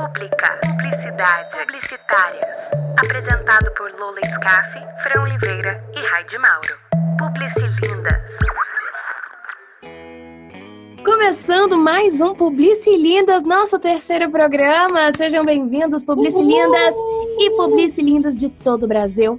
Pública, 0.00 0.58
publicidade, 0.66 1.58
publicitárias. 1.58 2.70
Apresentado 3.04 3.70
por 3.72 3.92
Lola 4.00 4.18
Scaff, 4.30 4.78
Fran 5.02 5.20
Oliveira 5.20 5.84
e 5.94 6.00
Raide 6.00 6.38
Mauro. 6.38 6.78
Publicilindas. 7.18 8.38
Começando 11.04 11.76
mais 11.76 12.18
um 12.22 12.34
Publicilindas, 12.34 13.44
nosso 13.44 13.78
terceiro 13.78 14.30
programa. 14.30 15.12
Sejam 15.14 15.44
bem-vindos, 15.44 16.02
Publicilindas 16.02 16.94
e 17.38 17.50
Publicilindos 17.50 18.34
de 18.34 18.48
todo 18.48 18.84
o 18.84 18.88
Brasil. 18.88 19.38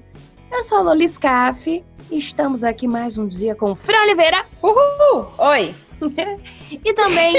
Eu 0.52 0.62
sou 0.62 0.78
a 0.78 0.82
Lola 0.82 1.07
Scaff 1.07 1.84
e 2.12 2.18
estamos 2.20 2.64
aqui 2.64 2.88
mais 2.88 3.18
um 3.18 3.25
dia 3.25 3.55
com 3.55 3.75
Fran 3.75 4.04
Oliveira. 4.04 4.46
Uhul! 4.62 5.25
Oi! 5.39 5.73
e 6.70 6.93
também 6.93 7.34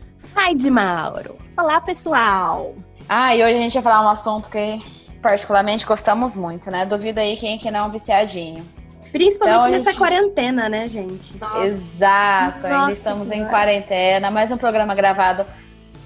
Raide 0.42 0.70
Mauro. 0.70 1.36
Olá, 1.54 1.82
pessoal! 1.82 2.74
Ah, 3.06 3.36
e 3.36 3.44
hoje 3.44 3.56
a 3.56 3.58
gente 3.58 3.74
vai 3.74 3.82
falar 3.82 4.06
um 4.06 4.08
assunto 4.08 4.48
que 4.48 4.82
particularmente 5.20 5.84
gostamos 5.84 6.34
muito, 6.34 6.70
né? 6.70 6.86
Duvido 6.86 7.20
aí 7.20 7.36
quem 7.36 7.58
que 7.58 7.70
não 7.70 7.80
é 7.80 7.82
um 7.82 7.90
viciadinho. 7.90 8.66
Principalmente 9.12 9.58
Então, 9.58 9.70
nessa 9.70 9.90
gente- 9.90 9.98
quarentena, 9.98 10.66
né, 10.70 10.86
gente? 10.86 11.34
Exato, 11.62 12.64
ainda 12.66 12.68
Nossa 12.78 12.92
estamos 12.92 13.26
em 13.26 13.30
Senhora. 13.32 13.50
quarentena, 13.50 14.30
mais 14.30 14.50
um 14.50 14.56
programa 14.56 14.94
gravado 14.94 15.44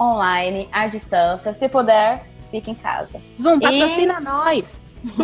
online, 0.00 0.68
à 0.72 0.88
distância. 0.88 1.54
Se 1.54 1.68
puder, 1.68 2.24
fique 2.50 2.72
em 2.72 2.74
casa. 2.74 3.20
Zoom, 3.40 3.58
E- 3.58 3.60
patrocina 3.60 4.18
nós! 4.20 4.80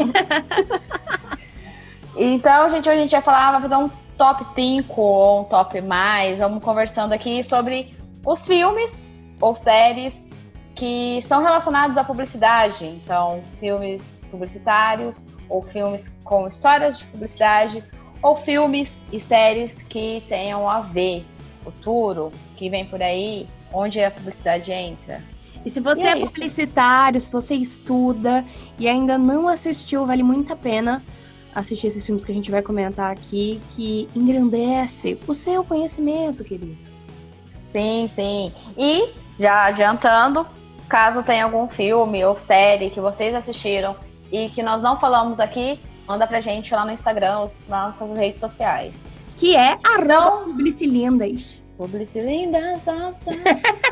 Então, 2.17 2.69
gente, 2.69 2.89
hoje 2.89 2.99
a 2.99 3.03
gente 3.03 3.13
vai 3.13 3.23
falar, 3.23 3.53
vai 3.53 3.63
fazer 3.63 3.77
um 3.77 3.89
top 4.19 4.45
5 4.45 5.01
ou 5.01 5.41
um 5.41 5.45
top 5.45 5.81
mais. 5.81 6.39
Vamos 6.41 6.63
conversando 6.63 7.13
aqui 7.13 7.43
sobre 7.43 7.95
os 8.25 8.47
filmes 8.47 9.07
ou 9.41 9.55
séries 9.55 10.27
que 10.75 11.21
são 11.23 11.43
relacionados 11.43 11.97
à 11.97 12.05
publicidade. 12.05 12.87
Então, 12.87 13.43
filmes 13.59 14.21
publicitários 14.31 15.27
ou 15.49 15.63
filmes 15.63 16.09
com 16.25 16.47
histórias 16.47 16.99
de 16.99 17.05
publicidade 17.07 17.85
ou 18.23 18.37
filmes 18.37 19.01
e 19.13 19.19
séries 19.19 19.83
que 19.83 20.23
tenham 20.29 20.69
a 20.69 20.81
ver 20.81 21.25
futuro, 21.65 22.33
que 22.57 22.71
vem 22.71 22.85
por 22.85 23.03
aí, 23.03 23.47
onde 23.73 24.03
a 24.03 24.11
publicidade 24.11 24.73
entra. 24.73 25.23
E 25.65 25.71
se 25.71 25.81
você 25.81 26.03
E 26.03 26.07
é 26.07 26.11
é 26.23 26.27
publicitário, 26.27 27.21
se 27.21 27.31
você 27.31 27.55
estuda 27.55 28.45
e 28.79 28.89
ainda 28.89 29.19
não 29.19 29.49
assistiu, 29.49 30.07
vale 30.07 30.23
muito 30.23 30.53
a 30.53 30.57
pena 30.57 31.03
assistir 31.55 31.89
esses 31.89 32.07
filmes 32.07 32.25
que 32.25 32.33
a 32.33 32.35
gente 32.35 32.51
vai 32.51 32.63
comentar 32.63 33.11
aqui, 33.11 33.61
que 33.75 34.09
engrandece 34.15 35.19
o 35.27 35.35
seu 35.35 35.65
conhecimento, 35.65 36.45
querido. 36.45 37.00
Sim, 37.71 38.09
sim. 38.13 38.53
E, 38.77 39.13
já 39.39 39.65
adiantando, 39.67 40.47
caso 40.89 41.23
tenha 41.23 41.45
algum 41.45 41.69
filme 41.69 42.25
ou 42.25 42.37
série 42.37 42.91
que 42.91 43.01
vocês 43.01 43.35
assistiram 43.35 43.95
e 44.33 44.49
que 44.51 44.63
nós 44.63 44.83
não 44.83 44.99
falamos 44.99 45.39
aqui, 45.41 45.81
manda 46.07 46.27
pra 46.27 46.41
gente 46.41 46.75
lá 46.75 46.85
no 46.85 46.91
Instagram, 46.91 47.47
nas 47.69 47.87
nossas 48.01 48.17
redes 48.17 48.41
sociais. 48.41 49.13
Que 49.37 49.57
é 49.57 49.79
arroba 49.85 50.05
Então- 50.05 50.45
publicilindas. 50.45 51.63
Publicilindas, 51.79 52.83
das, 52.83 53.21
das. 53.25 53.83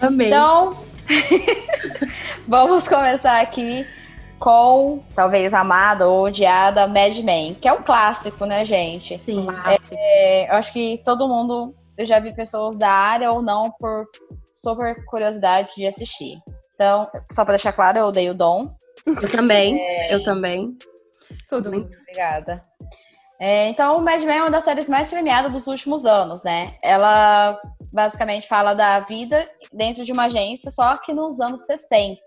Amei. 0.00 0.28
Então, 0.28 0.74
vamos 2.48 2.88
começar 2.88 3.40
aqui 3.40 3.86
com, 4.38 5.02
talvez, 5.14 5.52
amada 5.54 6.08
ou 6.08 6.24
odiada 6.24 6.86
Mad 6.88 7.16
Men, 7.18 7.54
que 7.54 7.68
é 7.68 7.72
um 7.72 7.82
clássico, 7.82 8.44
né, 8.44 8.64
gente? 8.64 9.18
Sim. 9.18 9.44
Clássico. 9.46 9.94
É, 9.96 10.50
eu 10.50 10.54
acho 10.56 10.72
que 10.72 11.00
todo 11.04 11.28
mundo, 11.28 11.74
eu 11.96 12.06
já 12.06 12.18
vi 12.18 12.34
pessoas 12.34 12.76
da 12.76 12.90
área 12.90 13.32
ou 13.32 13.42
não 13.42 13.70
por 13.78 14.06
super 14.54 15.04
curiosidade 15.06 15.72
de 15.76 15.86
assistir. 15.86 16.38
Então, 16.74 17.08
só 17.30 17.44
pra 17.44 17.54
deixar 17.54 17.72
claro, 17.72 17.98
eu 17.98 18.06
odeio 18.06 18.32
o 18.32 18.36
Dom. 18.36 18.74
Eu 19.06 19.30
também. 19.30 19.80
É. 19.80 20.14
Eu 20.14 20.22
também. 20.22 20.76
Tudo 21.48 21.70
Muito. 21.70 21.96
Obrigada. 21.98 22.64
É, 23.40 23.68
então, 23.68 23.98
o 23.98 24.00
Mad 24.00 24.22
Men 24.22 24.36
é 24.36 24.42
uma 24.42 24.50
das 24.50 24.64
séries 24.64 24.88
mais 24.88 25.10
premiadas 25.10 25.52
dos 25.52 25.66
últimos 25.66 26.06
anos, 26.06 26.44
né? 26.44 26.76
Ela 26.80 27.60
basicamente 27.92 28.46
fala 28.46 28.72
da 28.72 29.00
vida 29.00 29.48
dentro 29.72 30.04
de 30.04 30.12
uma 30.12 30.26
agência, 30.26 30.70
só 30.70 30.96
que 30.98 31.12
nos 31.12 31.40
anos 31.40 31.62
60. 31.62 32.20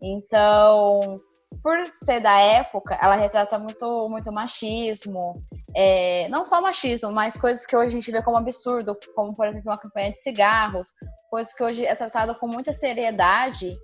Então, 0.00 1.20
por 1.62 1.84
ser 1.86 2.20
da 2.20 2.38
época, 2.38 2.98
ela 3.02 3.16
retrata 3.16 3.58
muito, 3.58 4.08
muito 4.08 4.32
machismo. 4.32 5.42
é, 5.76 6.26
não 6.28 6.44
só 6.46 6.60
machismo, 6.60 7.12
mas 7.12 7.36
coisas 7.36 7.64
que 7.66 7.76
hoje 7.76 7.88
a 7.88 7.90
gente 8.00 8.10
vê 8.10 8.22
como 8.22 8.36
absurdo, 8.38 8.96
como, 9.14 9.34
por 9.34 9.46
exemplo, 9.46 9.70
uma 9.70 9.78
campanha 9.78 10.10
de 10.12 10.18
cigarros, 10.20 10.88
coisas 11.30 11.52
que 11.52 11.62
hoje 11.62 11.84
é 11.86 11.94
tratado 11.94 12.34
com 12.36 12.46
muita 12.48 12.72
seriedade, 12.72 13.76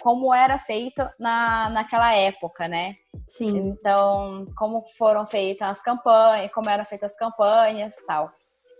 como 0.00 0.32
era 0.34 0.58
feito 0.58 1.02
na, 1.20 1.68
naquela 1.70 2.12
época, 2.14 2.66
né? 2.66 2.94
Sim. 3.26 3.56
Então, 3.56 4.46
como 4.56 4.84
foram 4.98 5.26
feitas 5.26 5.68
as 5.68 5.82
campanhas, 5.82 6.50
como 6.52 6.68
eram 6.68 6.84
feitas 6.84 7.12
as 7.12 7.18
campanhas 7.18 7.96
e 7.98 8.06
tal. 8.06 8.30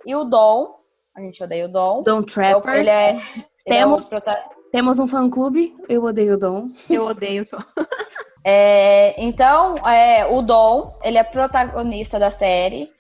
E 0.05 0.17
o 0.17 0.25
Dom, 0.25 0.79
a 1.15 1.21
gente 1.21 1.43
odeia 1.45 1.67
o 1.67 1.73
Dom. 1.73 2.03
Dom 2.03 2.19
É 2.19 2.21
o- 2.57 2.61
Trapper. 2.61 2.75
Ele 2.81 2.91
é, 2.91 3.11
ele 3.13 3.19
é 3.19 3.45
o 3.45 3.49
Temos, 3.65 4.09
prota- 4.09 4.45
temos 4.73 4.99
um 4.99 5.07
fã-clube. 5.07 5.77
Eu 5.89 6.03
odeio 6.05 6.35
o 6.35 6.39
Dom. 6.39 6.69
Eu 6.91 7.07
odeio. 7.07 7.47
é, 8.45 9.23
então, 9.23 9.77
é, 9.87 10.27
o 10.27 10.43
Dom, 10.43 10.91
ele 11.03 11.19
é 11.19 11.23
protagonista 11.25 12.19
da 12.19 12.31
série 12.31 12.91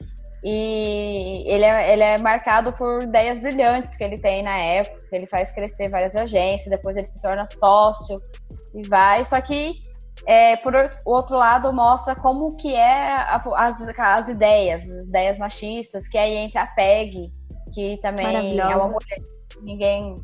e 0.45 1.45
ele 1.47 1.65
é, 1.65 1.93
ele 1.93 2.03
é 2.03 2.19
marcado 2.19 2.73
por 2.73 3.03
ideias 3.03 3.39
brilhantes 3.39 3.97
que 3.97 4.05
ele 4.05 4.19
tem 4.19 4.43
na 4.43 4.57
época. 4.57 5.01
Ele 5.13 5.27
faz 5.27 5.51
crescer 5.53 5.89
várias 5.89 6.17
agências, 6.17 6.71
depois 6.71 6.97
ele 6.97 7.07
se 7.07 7.21
torna 7.21 7.45
sócio 7.47 8.21
e 8.75 8.87
vai. 8.89 9.25
Só 9.25 9.41
que, 9.41 9.75
é, 10.27 10.57
por 10.57 10.75
o 10.75 11.11
outro 11.13 11.37
lado, 11.37 11.73
mostra 11.73 12.15
como 12.15 12.57
que 12.57 12.75
é 12.75 13.13
a- 13.13 13.43
as, 13.57 13.81
as 13.99 14.29
ideias, 14.29 14.83
as 14.83 15.07
ideias 15.07 15.39
machistas, 15.39 16.09
que 16.09 16.19
aí 16.19 16.37
entra 16.37 16.63
a 16.63 16.67
Peg, 16.67 17.33
que 17.73 17.97
também 17.99 18.27
é 18.61 18.77
uma 18.77 18.87
mulher 18.89 19.19
que 19.51 19.61
ninguém... 19.61 20.15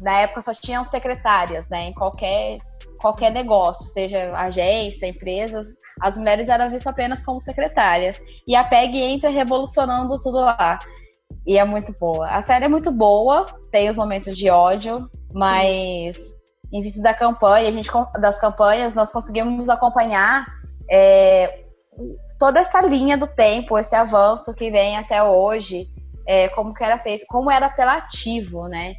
Na 0.00 0.18
época 0.18 0.42
só 0.42 0.52
tinham 0.52 0.82
secretárias, 0.82 1.68
né? 1.68 1.84
Em 1.84 1.94
qualquer 1.94 2.58
qualquer 3.02 3.30
negócio, 3.30 3.86
seja 3.90 4.32
agência, 4.34 5.06
empresas, 5.06 5.66
as 6.00 6.16
mulheres 6.16 6.48
eram 6.48 6.68
vistas 6.68 6.92
apenas 6.92 7.22
como 7.22 7.40
secretárias. 7.40 8.20
E 8.46 8.56
a 8.56 8.64
PEG 8.64 8.96
entra 8.98 9.30
revolucionando 9.30 10.16
tudo 10.16 10.38
lá. 10.38 10.78
E 11.46 11.58
é 11.58 11.64
muito 11.64 11.92
boa. 11.98 12.28
A 12.28 12.40
série 12.40 12.64
é 12.64 12.68
muito 12.68 12.90
boa, 12.90 13.46
tem 13.70 13.88
os 13.88 13.96
momentos 13.96 14.36
de 14.36 14.48
ódio, 14.48 15.08
mas 15.32 16.16
em 16.72 16.80
vista 16.80 17.02
da 17.02 17.12
campanha, 17.12 17.68
a 17.68 17.72
gente, 17.72 17.90
das 18.20 18.38
campanhas, 18.38 18.94
nós 18.94 19.12
conseguimos 19.12 19.68
acompanhar 19.68 20.46
é, 20.90 21.64
toda 22.38 22.60
essa 22.60 22.80
linha 22.80 23.16
do 23.18 23.26
tempo, 23.26 23.78
esse 23.78 23.94
avanço 23.94 24.54
que 24.54 24.70
vem 24.70 24.96
até 24.96 25.22
hoje, 25.22 25.86
é, 26.26 26.48
como 26.50 26.72
que 26.72 26.82
era 26.82 26.98
feito, 26.98 27.26
como 27.28 27.50
era 27.50 27.66
apelativo, 27.66 28.68
né? 28.68 28.94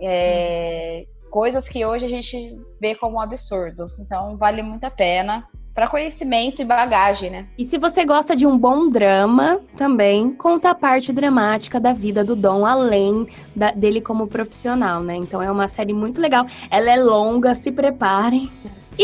É, 0.00 1.04
coisas 1.32 1.66
que 1.66 1.84
hoje 1.84 2.04
a 2.04 2.08
gente 2.08 2.54
vê 2.78 2.94
como 2.94 3.18
absurdos. 3.18 3.98
Então, 3.98 4.36
vale 4.36 4.62
muito 4.62 4.84
a 4.84 4.90
pena 4.90 5.48
para 5.74 5.88
conhecimento 5.88 6.60
e 6.60 6.64
bagagem, 6.66 7.30
né? 7.30 7.46
E 7.56 7.64
se 7.64 7.78
você 7.78 8.04
gosta 8.04 8.36
de 8.36 8.46
um 8.46 8.58
bom 8.58 8.90
drama, 8.90 9.58
também 9.74 10.30
conta 10.34 10.68
a 10.68 10.74
parte 10.74 11.10
dramática 11.14 11.80
da 11.80 11.94
vida 11.94 12.22
do 12.22 12.36
Dom, 12.36 12.66
além 12.66 13.26
da- 13.56 13.70
dele 13.70 13.98
como 14.02 14.26
profissional, 14.26 15.02
né? 15.02 15.16
Então 15.16 15.40
é 15.42 15.50
uma 15.50 15.68
série 15.68 15.94
muito 15.94 16.20
legal. 16.20 16.44
Ela 16.70 16.90
é 16.90 16.96
longa, 17.02 17.54
se 17.54 17.72
preparem. 17.72 18.50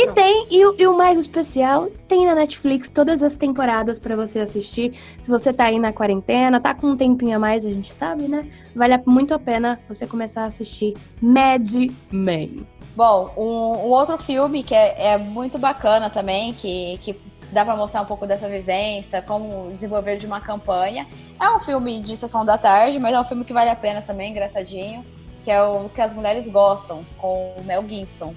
E 0.00 0.12
tem, 0.12 0.47
e, 0.48 0.64
o- 0.64 0.75
e 0.78 0.86
o 0.86 0.97
mais 0.97 1.19
especial, 1.19 1.88
tem 2.06 2.25
na 2.25 2.32
Netflix 2.34 2.88
todas 2.88 3.20
as 3.20 3.34
temporadas 3.34 3.98
pra 3.98 4.14
você 4.14 4.38
assistir. 4.38 4.92
Se 5.20 5.28
você 5.28 5.53
tá 5.53 5.64
aí 5.64 5.78
na 5.81 5.92
quarentena, 5.92 6.60
tá 6.60 6.72
com 6.72 6.88
um 6.88 6.97
tempinho 6.97 7.34
a 7.34 7.38
mais, 7.38 7.64
a 7.66 7.72
gente 7.72 7.92
sabe, 7.92 8.28
né? 8.28 8.48
Vale 8.76 8.97
muito 9.04 9.34
a 9.34 9.41
pena 9.41 9.81
você 9.88 10.06
começar 10.06 10.42
a 10.42 10.47
assistir 10.47 10.94
Mad 11.20 11.69
Men. 12.12 12.65
Bom, 12.95 13.30
um, 13.36 13.86
um 13.86 13.91
outro 13.91 14.16
filme 14.18 14.62
que 14.62 14.72
é, 14.74 15.15
é 15.15 15.18
muito 15.18 15.59
bacana 15.59 16.09
também, 16.09 16.53
que, 16.53 16.97
que 17.03 17.16
dá 17.51 17.65
para 17.65 17.74
mostrar 17.74 18.03
um 18.03 18.06
pouco 18.06 18.24
dessa 18.24 18.48
vivência, 18.48 19.21
como 19.21 19.68
desenvolver 19.72 20.16
de 20.16 20.27
uma 20.27 20.41
campanha. 20.41 21.09
É 21.41 21.51
um 21.51 21.59
filme 21.59 22.01
de 22.01 22.16
sessão 22.16 22.44
da 22.44 22.56
tarde, 22.56 23.01
mas 23.01 23.12
é 23.15 23.21
um 23.21 23.24
filme 23.24 23.44
que 23.44 23.53
vale 23.53 23.71
a 23.71 23.77
pena 23.77 24.01
também, 24.01 24.30
engraçadinho, 24.30 25.04
que 25.44 25.51
é 25.51 25.60
o 25.60 25.89
que 25.89 26.01
as 26.01 26.15
mulheres 26.15 26.47
gostam, 26.47 27.04
com 27.18 27.53
o 27.59 27.65
Mel 27.65 27.84
Gibson. 27.89 28.33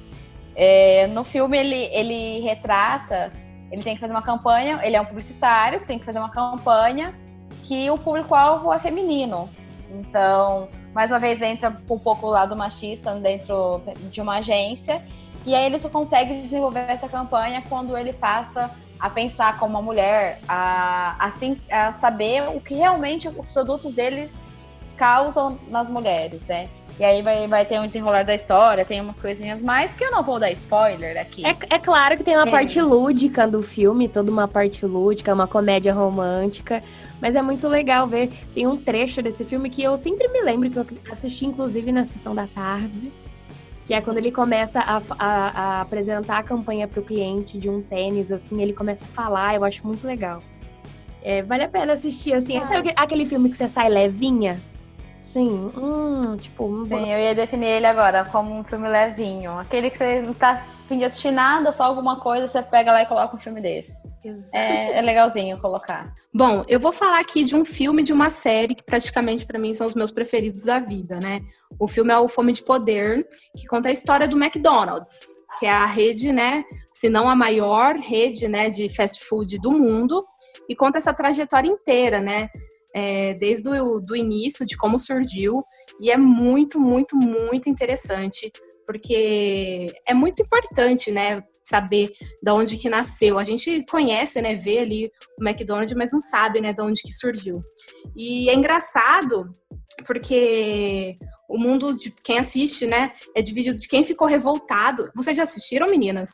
É, 0.56 1.08
no 1.08 1.24
filme 1.24 1.58
ele, 1.58 1.90
ele 1.92 2.42
retrata, 2.42 3.32
ele 3.72 3.84
tem 3.84 3.96
que 3.96 4.02
fazer 4.02 4.14
uma 4.14 4.22
campanha, 4.22 4.80
ele 4.84 4.96
é 4.96 5.02
um 5.02 5.06
publicitário 5.06 5.80
que 5.80 5.88
tem 5.88 5.98
que 5.98 6.06
fazer 6.06 6.20
uma 6.20 6.30
campanha 6.30 7.14
que 7.64 7.90
o 7.90 7.98
público-alvo 7.98 8.74
é 8.74 8.80
feminino. 8.80 9.50
Então, 9.90 10.70
mais 10.94 11.12
uma 11.12 11.20
vez 11.20 11.42
entra 11.42 11.70
um 11.90 12.00
pouco 12.00 12.28
o 12.28 12.30
lado 12.30 12.56
machista 12.56 13.14
dentro 13.16 13.82
de 14.10 14.22
uma 14.22 14.38
agência. 14.38 15.02
E 15.46 15.56
aí 15.56 15.66
ele 15.66 15.80
só 15.80 15.90
consegue 15.90 16.42
desenvolver 16.42 16.86
essa 16.88 17.08
campanha 17.08 17.64
quando 17.68 17.98
ele 17.98 18.14
passa 18.14 18.70
a 19.00 19.10
pensar 19.10 19.58
como 19.58 19.72
uma 19.78 19.82
mulher, 19.82 20.40
a, 20.48 21.16
a, 21.20 21.88
a 21.88 21.92
saber 21.94 22.44
o 22.56 22.62
que 22.62 22.76
realmente 22.76 23.28
os 23.28 23.52
produtos 23.52 23.94
dele 23.94 24.32
causam 24.96 25.58
nas 25.68 25.90
mulheres, 25.90 26.46
né? 26.46 26.70
E 27.00 27.04
aí 27.04 27.22
vai, 27.22 27.48
vai 27.48 27.66
ter 27.66 27.80
um 27.80 27.88
desenrolar 27.88 28.24
da 28.24 28.36
história, 28.36 28.86
tem 28.86 29.02
umas 29.02 29.18
coisinhas 29.20 29.62
mais 29.64 29.92
que 29.92 30.04
eu 30.04 30.12
não 30.12 30.22
vou 30.24 30.40
dar 30.40 30.52
spoiler 30.52 31.20
aqui. 31.20 31.44
É, 31.46 31.56
é 31.70 31.80
claro 31.80 32.16
que 32.16 32.24
tem 32.24 32.36
uma 32.36 32.48
É. 32.48 32.52
parte 32.52 32.80
lúdica 32.80 33.48
do 33.48 33.64
filme, 33.64 34.08
toda 34.08 34.30
uma 34.32 34.48
parte 34.48 34.86
lúdica, 34.86 35.34
uma 35.34 35.48
comédia 35.48 35.94
romântica. 35.94 36.84
Mas 37.20 37.36
é 37.36 37.42
muito 37.42 37.68
legal 37.68 38.08
ver. 38.08 38.30
Tem 38.54 38.68
um 38.68 38.76
trecho 38.78 39.22
desse 39.22 39.44
filme 39.46 39.70
que 39.70 39.82
eu 39.82 39.96
sempre 39.98 40.28
me 40.30 40.42
lembro, 40.42 40.70
que 40.70 40.78
eu 40.78 40.86
assisti, 41.12 41.46
inclusive, 41.46 41.92
na 41.92 42.04
sessão 42.06 42.36
da 42.36 42.46
tarde. 42.48 43.12
Que 43.88 43.94
é 43.96 44.02
quando 44.02 44.18
ele 44.18 44.32
começa 44.32 44.80
a, 44.80 45.02
a- 45.18 45.52
a 45.78 45.82
apresentar 45.82 46.38
a 46.40 46.44
campanha 46.44 46.88
para 46.88 47.00
o 47.00 47.04
cliente 47.04 47.58
de 47.58 47.70
um 47.70 47.82
tênis, 47.82 48.32
assim, 48.32 48.62
ele 48.62 48.74
começa 48.74 49.06
a 49.06 49.08
falar, 49.08 49.56
eu 49.56 49.64
acho 49.64 49.86
muito 49.86 50.06
legal. 50.06 50.40
É, 51.24 51.42
vale 51.44 51.64
a 51.64 51.68
pena 51.70 51.94
assistir, 51.94 52.34
assim. 52.34 52.58
Ah. 52.58 52.66
Sabe 52.66 52.92
aquele 52.96 53.26
filme 53.26 53.50
que 53.50 53.58
você 53.58 53.68
sai 53.70 53.90
levinha? 53.90 54.60
Sim, 55.22 55.72
hum, 55.78 56.36
tipo, 56.36 56.68
vou- 56.68 56.88
Sim, 56.88 57.12
eu 57.14 57.20
ia 57.20 57.36
definir 57.36 57.68
ele 57.68 57.86
agora 57.86 58.26
como 58.26 58.52
um 58.58 58.64
filme 58.64 58.90
levinho. 58.90 59.52
Aquele 59.60 59.92
que 59.92 59.98
você 59.98 60.20
não 60.20 60.34
tá 60.34 60.52
afim 60.54 60.98
de 60.98 61.06
assistir 61.06 61.30
nada, 61.32 61.72
só 61.72 61.84
alguma 61.84 62.20
coisa, 62.20 62.48
você 62.48 62.62
pega 62.64 62.92
lá 62.92 63.04
e 63.04 63.06
coloca 63.06 63.36
um 63.36 63.40
filme 63.40 63.62
desse. 63.62 63.96
É, 64.54 64.98
é 64.98 65.02
legalzinho 65.02 65.60
colocar. 65.62 66.14
Bom, 66.34 66.64
eu 66.68 66.80
vou 66.80 66.92
falar 66.92 67.20
aqui 67.20 67.44
de 67.44 67.56
um 67.56 67.64
filme 67.64 68.02
e 68.02 68.06
de 68.06 68.12
uma 68.14 68.30
série 68.32 68.74
que 68.76 68.84
praticamente 68.84 69.46
pra 69.46 69.60
mim 69.60 69.74
são 69.76 69.86
os 69.86 69.96
meus 69.96 70.12
preferidos 70.12 70.64
da 70.64 70.80
vida, 70.80 71.20
né? 71.20 71.40
O 71.80 71.88
filme 71.88 72.12
é 72.12 72.18
o 72.18 72.28
Fome 72.28 72.52
de 72.54 72.64
Poder, 72.64 73.28
que 73.56 73.66
conta 73.68 73.90
a 73.90 73.92
história 73.92 74.28
do 74.28 74.38
McDonald's, 74.38 75.20
que 75.60 75.66
é 75.68 75.72
a 75.72 75.86
rede, 75.86 76.32
né, 76.32 76.64
se 76.92 77.10
não 77.10 77.30
a 77.30 77.36
maior 77.36 77.96
rede, 77.96 78.48
né, 78.48 78.70
de 78.70 78.90
fast 78.96 79.24
food 79.26 79.58
do 79.60 79.72
mundo, 79.72 80.24
e 80.70 80.76
conta 80.76 80.98
essa 80.98 81.14
trajetória 81.14 81.70
inteira, 81.70 82.20
né? 82.20 82.48
É, 82.94 83.34
desde 83.36 83.70
o 83.70 84.00
do 84.00 84.16
início, 84.16 84.66
de 84.66 84.76
como 84.76 85.00
surgiu, 85.00 85.64
e 86.00 86.12
é 86.12 86.18
muito, 86.18 86.80
muito, 86.80 87.16
muito 87.16 87.70
interessante, 87.70 88.52
porque 88.86 89.94
é 90.06 90.14
muito 90.14 90.42
importante, 90.42 91.12
né, 91.12 91.42
saber 91.64 92.12
da 92.44 92.54
onde 92.54 92.78
que 92.78 92.90
nasceu. 92.90 93.40
A 93.40 93.44
gente 93.44 93.86
conhece, 93.86 94.42
né, 94.42 94.56
vê 94.56 94.80
ali 94.80 95.12
o 95.40 95.44
McDonald's, 95.44 95.96
mas 95.96 96.12
não 96.12 96.20
sabe, 96.20 96.60
né, 96.60 96.74
de 96.74 96.82
onde 96.82 97.02
que 97.02 97.14
surgiu. 97.14 97.62
E 98.16 98.50
é 98.50 98.54
engraçado 98.54 99.50
porque 100.06 101.16
o 101.48 101.58
mundo 101.58 101.94
de 101.96 102.12
quem 102.24 102.40
assiste, 102.40 102.86
né, 102.86 103.12
é 103.36 103.42
dividido 103.42 103.80
de 103.80 103.88
quem 103.88 104.04
ficou 104.04 104.28
revoltado. 104.28 105.10
Vocês 105.16 105.38
já 105.38 105.44
assistiram, 105.44 105.90
meninas? 105.90 106.32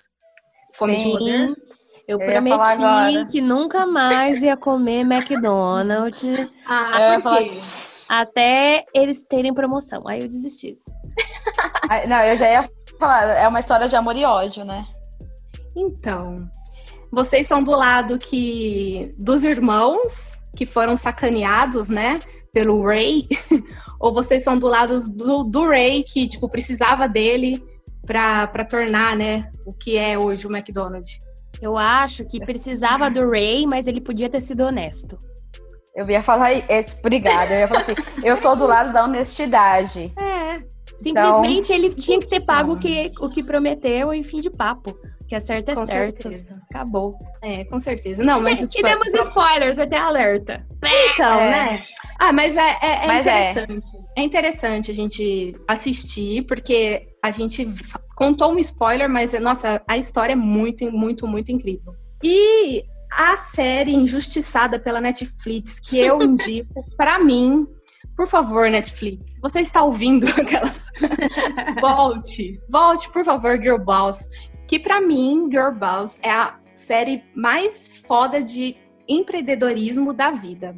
Fome 0.74 0.96
de 0.96 1.04
Sim. 1.04 1.12
Poder? 1.12 1.67
Eu, 2.08 2.22
Eu 2.22 2.26
prometi 2.26 3.32
que 3.32 3.42
nunca 3.42 3.86
mais 3.86 4.42
ia 4.42 4.56
comer 4.56 5.02
McDonald's 5.12 6.24
Ah, 6.66 7.16
por 7.16 7.22
falar 7.22 7.44
quê? 7.44 7.62
até 8.08 8.86
eles 8.94 9.24
terem 9.24 9.54
promoção. 9.54 10.08
Aí 10.08 10.22
eu 10.22 10.30
desisti. 10.30 10.78
Não, 12.08 12.22
eu 12.24 12.38
já 12.38 12.50
ia 12.50 12.70
falar, 12.98 13.24
é 13.38 13.48
uma 13.48 13.60
história 13.60 13.88
de 13.88 13.96
amor 13.96 14.16
e 14.16 14.24
ódio, 14.24 14.64
né? 14.64 14.86
Então, 15.76 16.50
vocês 17.12 17.46
são 17.46 17.64
do 17.64 17.72
lado 17.72 18.18
que 18.18 19.14
dos 19.18 19.44
irmãos 19.44 20.40
que 20.56 20.66
foram 20.66 20.98
sacaneados, 20.98 21.88
né, 21.88 22.20
pelo 22.52 22.84
Ray, 22.84 23.28
ou 24.00 24.12
vocês 24.12 24.44
são 24.44 24.58
do 24.58 24.68
lado 24.68 24.98
do, 25.16 25.44
do 25.44 25.68
Ray 25.68 26.04
que 26.04 26.28
tipo 26.28 26.50
precisava 26.50 27.08
dele 27.08 27.64
pra 28.06 28.48
tornar, 28.68 29.16
né, 29.16 29.52
o 29.66 29.74
que 29.74 29.98
é 29.98 30.18
hoje 30.18 30.48
o 30.48 30.56
McDonald's? 30.56 31.20
Eu 31.62 31.78
acho 31.78 32.24
que 32.26 32.40
precisava 32.40 33.10
do 33.10 33.30
Ray, 33.30 33.66
mas 33.66 33.88
ele 33.88 34.00
podia 34.02 34.30
ter 34.30 34.42
sido 34.42 34.64
honesto. 34.64 35.18
Eu 35.96 36.08
ia 36.10 36.22
falar, 36.22 36.54
é, 36.54 36.86
obrigada, 37.00 37.54
eu 37.54 37.60
ia 37.62 37.68
falar 37.68 37.80
assim, 37.82 37.96
eu 38.24 38.38
sou 38.38 38.56
do 38.56 38.68
lado 38.68 38.94
da 38.94 39.04
honestidade. 39.04 40.14
É. 40.18 40.62
Simplesmente 40.96 41.72
ele 41.74 41.94
tinha 41.96 42.20
que 42.20 42.28
ter 42.28 42.40
pago 42.42 42.74
o 42.74 42.80
que, 42.80 43.12
o 43.20 43.30
que 43.30 43.42
prometeu 43.44 44.14
em 44.14 44.24
fim 44.24 44.40
de 44.42 44.50
papo. 44.50 44.96
Que 45.28 45.36
é 45.36 45.40
certo 45.40 45.70
é 45.70 45.76
Com 45.76 45.86
certo. 45.86 46.24
certeza. 46.24 46.62
Acabou. 46.70 47.14
É, 47.42 47.66
com 47.66 47.80
certeza. 47.80 48.24
Não, 48.24 48.40
mas 48.40 48.62
e 48.62 48.68
tipo, 48.68 48.88
temos 48.88 49.08
spoilers, 49.14 49.76
vai 49.76 49.88
ter 49.88 49.98
alerta. 49.98 50.66
então, 51.14 51.40
É. 51.42 51.50
né? 51.52 51.84
Ah, 52.20 52.32
mas 52.34 52.56
é, 52.56 52.62
é- 52.82 53.04
é 53.04 53.08
Mas 53.08 53.28
é. 53.28 53.30
interessante. 53.52 53.84
É. 54.16 54.22
interessante 54.22 54.92
a 54.92 54.94
gente 54.94 55.56
assistir, 55.68 56.44
porque 56.48 57.08
a 57.24 57.30
gente 57.30 57.68
contou 58.18 58.52
um 58.52 58.58
spoiler, 58.58 59.08
mas, 59.08 59.32
nossa, 59.40 59.80
a 59.88 59.96
história 59.96 60.34
é 60.34 60.36
muito, 60.36 60.92
muito, 60.92 61.28
muito 61.28 61.52
incrível. 61.52 61.94
E 62.24 62.84
a 63.12 63.38
série 63.38 63.94
injustiçada 63.94 64.80
pela 64.80 65.00
Netflix, 65.00 65.80
que 65.80 66.00
eu 66.00 66.20
indico, 66.24 66.84
pra 66.98 67.24
mim, 67.24 67.68
por 68.16 68.28
favor, 68.28 68.72
Netflix, 68.72 69.36
você 69.40 69.62
está 69.62 69.84
ouvindo 69.84 70.26
aquelas... 70.36 70.88
volte, 71.80 72.60
volte, 72.68 73.08
por 73.12 73.24
favor, 73.24 73.62
Girl 73.62 73.78
Boss. 73.78 74.28
Que 74.68 74.80
pra 74.80 75.00
mim, 75.00 75.48
Girl 75.52 75.72
Boss 75.72 76.18
é 76.24 76.32
a 76.32 76.58
série 76.74 77.24
mais 77.36 78.02
foda 78.08 78.44
de 78.44 78.76
empreendedorismo 79.08 80.12
da 80.12 80.32
vida. 80.32 80.76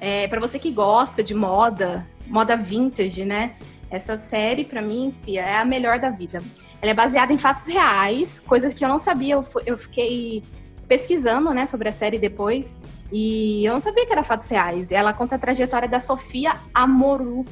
É, 0.00 0.26
para 0.28 0.40
você 0.40 0.58
que 0.58 0.70
gosta 0.70 1.22
de 1.22 1.34
moda, 1.34 2.08
moda 2.26 2.56
vintage, 2.56 3.22
né? 3.26 3.54
Essa 3.90 4.16
série, 4.16 4.64
pra 4.64 4.80
mim, 4.80 5.12
fia, 5.12 5.42
é 5.42 5.56
a 5.58 5.64
melhor 5.64 5.98
da 5.98 6.10
vida. 6.10 6.42
Ela 6.80 6.92
é 6.92 6.94
baseada 6.94 7.32
em 7.32 7.38
fatos 7.38 7.66
reais, 7.66 8.38
coisas 8.38 8.72
que 8.72 8.84
eu 8.84 8.88
não 8.88 8.98
sabia. 8.98 9.34
Eu, 9.34 9.42
eu 9.66 9.76
fiquei 9.76 10.44
pesquisando, 10.86 11.52
né, 11.52 11.66
sobre 11.66 11.88
a 11.88 11.92
série 11.92 12.18
depois. 12.18 12.78
E 13.12 13.64
eu 13.64 13.72
não 13.74 13.80
sabia 13.80 14.06
que 14.06 14.12
era 14.12 14.22
fatos 14.22 14.48
reais. 14.48 14.92
Ela 14.92 15.12
conta 15.12 15.34
a 15.34 15.38
trajetória 15.38 15.88
da 15.88 15.98
Sofia 15.98 16.54
Amoru, 16.72 17.44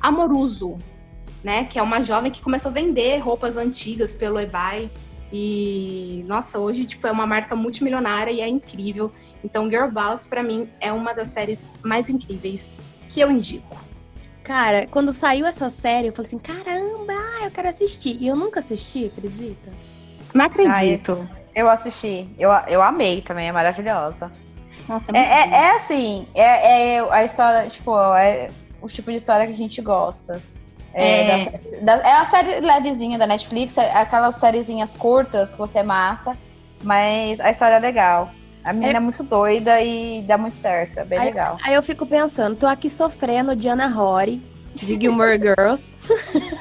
Amoruso, 0.00 0.78
né? 1.44 1.64
Que 1.64 1.78
é 1.78 1.82
uma 1.82 2.02
jovem 2.02 2.30
que 2.32 2.42
começou 2.42 2.70
a 2.70 2.74
vender 2.74 3.18
roupas 3.18 3.56
antigas 3.56 4.14
pelo 4.14 4.40
eBay. 4.40 4.90
E, 5.32 6.24
nossa, 6.26 6.58
hoje, 6.58 6.84
tipo, 6.84 7.06
é 7.06 7.12
uma 7.12 7.26
marca 7.26 7.54
multimilionária 7.54 8.32
e 8.32 8.40
é 8.40 8.48
incrível. 8.48 9.12
Então, 9.44 9.70
Girl 9.70 9.88
Boss, 9.88 10.26
pra 10.26 10.42
mim, 10.42 10.68
é 10.80 10.92
uma 10.92 11.12
das 11.12 11.28
séries 11.28 11.70
mais 11.84 12.10
incríveis 12.10 12.76
que 13.08 13.20
eu 13.20 13.30
indico. 13.30 13.85
Cara, 14.46 14.86
quando 14.86 15.12
saiu 15.12 15.44
essa 15.44 15.68
série, 15.68 16.06
eu 16.06 16.12
falei 16.12 16.28
assim: 16.28 16.38
caramba, 16.38 17.12
eu 17.42 17.50
quero 17.50 17.68
assistir. 17.68 18.16
E 18.20 18.28
eu 18.28 18.36
nunca 18.36 18.60
assisti, 18.60 19.06
acredita? 19.06 19.72
Não 20.32 20.44
acredito. 20.44 21.28
Eu 21.52 21.68
assisti, 21.68 22.28
eu, 22.38 22.50
eu 22.68 22.80
amei 22.82 23.22
também, 23.22 23.48
é 23.48 23.52
maravilhosa. 23.52 24.30
Nossa, 24.88 25.10
É, 25.16 25.18
é, 25.20 25.48
é 25.50 25.70
assim, 25.74 26.28
é, 26.34 26.94
é 26.98 27.12
a 27.12 27.24
história, 27.24 27.68
tipo, 27.68 27.98
é 28.14 28.48
o 28.80 28.86
tipo 28.86 29.10
de 29.10 29.16
história 29.16 29.46
que 29.46 29.52
a 29.52 29.56
gente 29.56 29.80
gosta. 29.82 30.40
É, 30.94 31.22
É. 31.22 31.80
da 31.82 31.96
da- 31.96 32.08
é 32.08 32.12
a 32.12 32.26
série 32.26 32.60
levezinha 32.60 33.18
da 33.18 33.26
Netflix, 33.26 33.76
é 33.78 33.90
aquelas 33.96 34.36
sériezinhas 34.36 34.94
curtas 34.94 35.52
que 35.52 35.58
você 35.58 35.82
mata, 35.82 36.36
mas 36.84 37.40
a 37.40 37.50
história 37.50 37.76
é 37.76 37.80
legal. 37.80 38.30
A 38.66 38.72
menina 38.72 38.92
é, 38.92 38.96
É- 38.96 39.00
muito 39.00 39.22
doida 39.22 39.80
e 39.80 40.22
dá 40.22 40.36
muito 40.36 40.56
certo, 40.56 40.98
é 40.98 41.04
bem 41.04 41.18
Aí- 41.18 41.26
legal. 41.26 41.56
Aí 41.62 41.74
eu 41.74 41.82
fico 41.82 42.04
pensando, 42.04 42.56
tô 42.56 42.66
aqui 42.66 42.90
sofrendo 42.90 43.54
de 43.54 43.68
Anna 43.68 43.86
Rory, 43.86 44.42
de 44.74 45.00
Gilmore 45.00 45.38
Girls. 45.40 45.96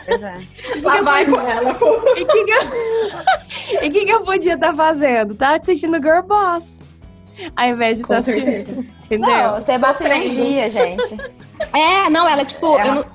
Pois 0.05 0.21
é. 0.23 0.35
Lá 0.83 1.01
vai 1.01 1.25
com 1.25 1.39
ela. 1.41 1.71
E 2.15 2.23
o 2.23 2.27
que, 2.27 2.43
que, 2.45 2.51
eu... 2.51 3.79
que, 3.91 4.05
que 4.05 4.11
eu 4.11 4.21
podia 4.21 4.53
estar 4.53 4.73
fazendo? 4.73 5.33
Tá 5.35 5.55
assistindo 5.55 5.97
Girl 5.97 6.21
Boss. 6.21 6.79
Ao 7.55 7.67
invés 7.67 7.97
de 7.97 8.03
estar 8.03 8.17
assistindo. 8.17 8.45
certeza. 8.45 8.85
Entendeu? 9.05 9.29
Não, 9.29 9.55
você 9.59 9.77
bate 9.77 10.03
em 10.03 10.05
um 10.05 10.09
Compreendo. 10.11 10.33
dia, 10.45 10.69
gente. 10.69 11.17
É, 11.73 12.09
não, 12.09 12.29
ela 12.29 12.43
é 12.43 12.45
tipo. 12.45 12.77
É 12.79 12.87
eu 12.87 12.95
não- 12.95 13.05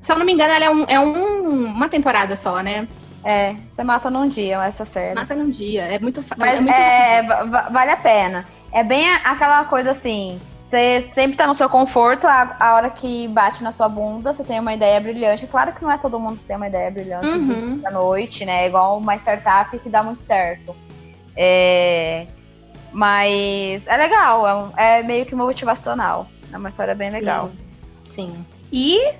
se 0.00 0.12
eu 0.12 0.18
não 0.18 0.24
me 0.24 0.32
engano, 0.32 0.52
ela 0.54 0.64
é, 0.64 0.70
um, 0.70 0.84
é 0.88 1.00
um- 1.00 1.66
uma 1.66 1.88
temporada 1.88 2.34
só, 2.36 2.62
né? 2.62 2.86
É, 3.28 3.56
você 3.68 3.82
mata 3.82 4.08
num 4.08 4.28
dia 4.28 4.62
essa 4.64 4.84
série. 4.84 5.16
Mata 5.18 5.34
num 5.34 5.50
dia. 5.50 5.82
É 5.82 5.98
muito. 5.98 6.24
Mas 6.38 6.58
é 6.58 6.60
muito 6.60 6.72
é, 6.78 7.22
va- 7.24 7.42
va- 7.44 7.68
vale 7.70 7.90
a 7.90 7.96
pena. 7.96 8.44
É 8.72 8.84
bem 8.84 9.04
aquela 9.24 9.64
coisa 9.64 9.90
assim. 9.90 10.40
Você 10.62 11.10
sempre 11.12 11.36
tá 11.36 11.44
no 11.46 11.54
seu 11.54 11.68
conforto, 11.68 12.26
a, 12.26 12.56
a 12.60 12.74
hora 12.74 12.90
que 12.90 13.26
bate 13.28 13.62
na 13.64 13.72
sua 13.72 13.88
bunda, 13.88 14.32
você 14.32 14.44
tem 14.44 14.60
uma 14.60 14.74
ideia 14.74 15.00
brilhante. 15.00 15.46
Claro 15.48 15.72
que 15.72 15.82
não 15.82 15.90
é 15.90 15.98
todo 15.98 16.20
mundo 16.20 16.38
que 16.38 16.44
tem 16.44 16.56
uma 16.56 16.68
ideia 16.68 16.88
brilhante 16.90 17.26
Uhum. 17.28 17.78
da 17.80 17.90
noite, 17.90 18.44
né? 18.44 18.62
É 18.64 18.68
igual 18.68 18.96
uma 18.98 19.16
startup 19.16 19.76
que 19.78 19.88
dá 19.88 20.02
muito 20.04 20.22
certo. 20.22 20.74
É, 21.36 22.26
mas 22.92 23.86
é 23.86 23.96
legal, 23.96 24.46
é, 24.46 24.54
um- 24.54 24.72
é 24.76 25.02
meio 25.02 25.26
que 25.26 25.34
motivacional. 25.34 26.26
É 26.52 26.56
uma 26.56 26.68
história 26.68 26.94
bem 26.94 27.10
legal. 27.10 27.50
Sim. 28.08 28.44
E 28.72 29.14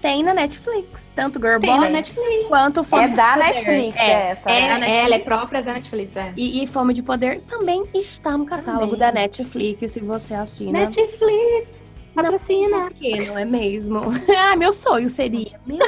tem 0.00 0.22
na 0.22 0.34
Netflix. 0.34 1.10
Tanto 1.14 1.38
Girl 1.40 1.58
Tem 1.58 1.70
Boss 1.70 1.80
na 1.80 1.88
Netflix. 1.88 2.46
quanto 2.48 2.84
Fome 2.84 3.04
É 3.04 3.08
de 3.08 3.16
da 3.16 3.32
Poder. 3.34 3.44
Netflix, 3.46 3.96
É. 3.98 4.30
essa. 4.30 4.50
É, 4.50 4.78
né? 4.78 4.96
ela 5.04 5.14
é 5.14 5.18
própria 5.18 5.62
da 5.62 5.74
Netflix, 5.74 6.16
é. 6.16 6.32
E, 6.36 6.62
e 6.62 6.66
Fome 6.66 6.94
de 6.94 7.02
Poder 7.02 7.40
também 7.42 7.84
está 7.94 8.36
no 8.36 8.46
catálogo 8.46 8.84
Também. 8.96 8.98
da 8.98 9.12
Netflix, 9.12 9.92
se 9.92 10.00
você 10.00 10.34
assina. 10.34 10.72
Netflix! 10.80 11.98
Patrocina! 12.14 12.82
Por 12.90 12.94
quê, 12.94 13.18
não 13.26 13.38
é 13.38 13.44
mesmo? 13.44 14.00
ah, 14.36 14.56
meu 14.56 14.72
sonho 14.72 15.08
seria. 15.08 15.60
Meu 15.66 15.78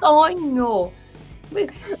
sonho! 0.00 0.90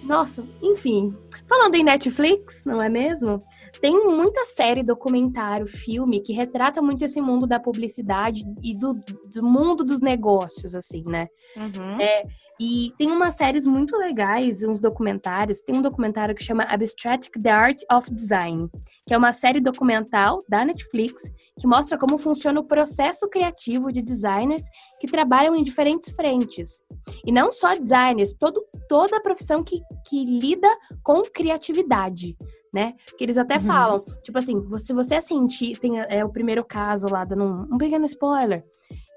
Nossa, 0.02 0.44
enfim. 0.62 1.14
Falando 1.48 1.74
em 1.74 1.82
Netflix, 1.84 2.64
não 2.64 2.80
é 2.80 2.88
mesmo? 2.88 3.40
Tem 3.80 4.04
muita 4.04 4.44
série, 4.44 4.82
documentário, 4.82 5.66
filme 5.66 6.20
que 6.20 6.32
retrata 6.32 6.82
muito 6.82 7.02
esse 7.04 7.20
mundo 7.20 7.46
da 7.46 7.58
publicidade 7.58 8.44
e 8.62 8.78
do, 8.78 8.94
do 9.32 9.42
mundo 9.42 9.82
dos 9.82 10.00
negócios, 10.00 10.74
assim, 10.74 11.02
né? 11.06 11.28
Uhum. 11.56 12.00
É, 12.00 12.24
e 12.60 12.92
tem 12.98 13.10
umas 13.10 13.36
séries 13.36 13.64
muito 13.64 13.96
legais, 13.96 14.62
uns 14.62 14.78
documentários. 14.78 15.62
Tem 15.62 15.74
um 15.74 15.80
documentário 15.80 16.34
que 16.34 16.44
chama 16.44 16.64
Abstract 16.64 17.30
The 17.40 17.50
Art 17.50 17.80
of 17.90 18.12
Design, 18.12 18.68
que 19.06 19.14
é 19.14 19.16
uma 19.16 19.32
série 19.32 19.60
documental 19.60 20.44
da 20.46 20.62
Netflix 20.62 21.22
que 21.58 21.66
mostra 21.66 21.96
como 21.96 22.18
funciona 22.18 22.60
o 22.60 22.64
processo 22.64 23.28
criativo 23.30 23.90
de 23.90 24.02
designers 24.02 24.64
que 25.00 25.06
trabalham 25.06 25.56
em 25.56 25.64
diferentes 25.64 26.10
frentes. 26.10 26.82
E 27.24 27.32
não 27.32 27.50
só 27.50 27.74
designers, 27.74 28.34
todo, 28.34 28.62
toda 28.88 29.16
a 29.16 29.22
profissão 29.22 29.64
que, 29.64 29.80
que 30.06 30.22
lida 30.24 30.68
com 31.02 31.22
criatividade. 31.22 32.36
Né? 32.72 32.94
Que 33.18 33.24
eles 33.24 33.36
até 33.36 33.56
Uhum. 33.56 33.62
falam, 33.62 34.04
tipo 34.22 34.38
assim, 34.38 34.54
se 34.78 34.92
você 34.92 35.16
é 35.16 35.20
cientista, 35.20 35.80
tem 35.82 35.98
é, 35.98 36.24
o 36.24 36.28
primeiro 36.28 36.64
caso 36.64 37.08
lá, 37.10 37.24
dando 37.24 37.44
um, 37.44 37.74
um 37.74 37.78
pequeno 37.78 38.04
spoiler, 38.04 38.64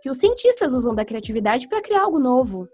que 0.01 0.09
os 0.09 0.17
cientistas 0.17 0.73
usam 0.73 0.95
da 0.95 1.05
criatividade 1.05 1.67
para 1.67 1.81
criar 1.81 2.01
algo 2.01 2.17
novo. 2.17 2.67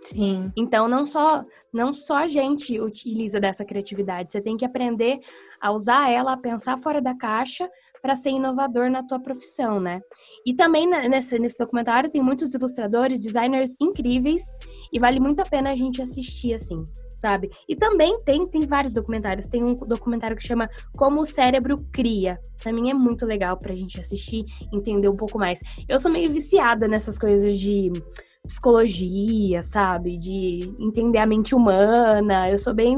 Sim. 0.00 0.50
Então, 0.56 0.88
não 0.88 1.06
só, 1.06 1.44
não 1.72 1.94
só 1.94 2.16
a 2.16 2.26
gente 2.26 2.80
utiliza 2.80 3.38
dessa 3.38 3.64
criatividade, 3.64 4.32
você 4.32 4.40
tem 4.40 4.56
que 4.56 4.64
aprender 4.64 5.20
a 5.60 5.70
usar 5.70 6.10
ela, 6.10 6.32
a 6.32 6.36
pensar 6.36 6.78
fora 6.78 7.00
da 7.00 7.14
caixa 7.16 7.70
para 8.02 8.16
ser 8.16 8.30
inovador 8.30 8.90
na 8.90 9.02
tua 9.02 9.18
profissão, 9.18 9.80
né? 9.80 10.00
E 10.44 10.52
também 10.52 10.86
nesse, 10.86 11.38
nesse 11.38 11.58
documentário 11.58 12.10
tem 12.10 12.22
muitos 12.22 12.52
ilustradores, 12.52 13.20
designers 13.20 13.76
incríveis 13.80 14.42
e 14.92 14.98
vale 14.98 15.18
muito 15.18 15.40
a 15.40 15.44
pena 15.44 15.70
a 15.70 15.74
gente 15.74 16.02
assistir, 16.02 16.52
assim, 16.54 16.84
sabe? 17.18 17.50
E 17.68 17.74
também 17.76 18.18
tem, 18.24 18.46
tem 18.46 18.66
vários 18.66 18.92
documentários. 18.92 19.46
Tem 19.46 19.62
um 19.62 19.74
documentário 19.74 20.36
que 20.36 20.46
chama 20.46 20.68
Como 20.96 21.20
o 21.20 21.26
Cérebro 21.26 21.84
Cria. 21.92 22.38
Também 22.62 22.90
é 22.90 22.94
muito 22.94 23.24
legal 23.26 23.56
pra 23.56 23.74
gente 23.74 24.00
assistir, 24.00 24.44
entender 24.72 25.08
um 25.08 25.16
pouco 25.16 25.38
mais. 25.38 25.60
Eu 25.88 25.98
sou 25.98 26.10
meio 26.10 26.30
viciada 26.30 26.86
nessas 26.88 27.18
coisas 27.18 27.58
de 27.58 27.92
psicologia, 28.46 29.62
sabe? 29.62 30.16
De 30.18 30.70
entender 30.78 31.18
a 31.18 31.26
mente 31.26 31.54
humana. 31.54 32.50
Eu 32.50 32.58
sou 32.58 32.74
bem 32.74 32.94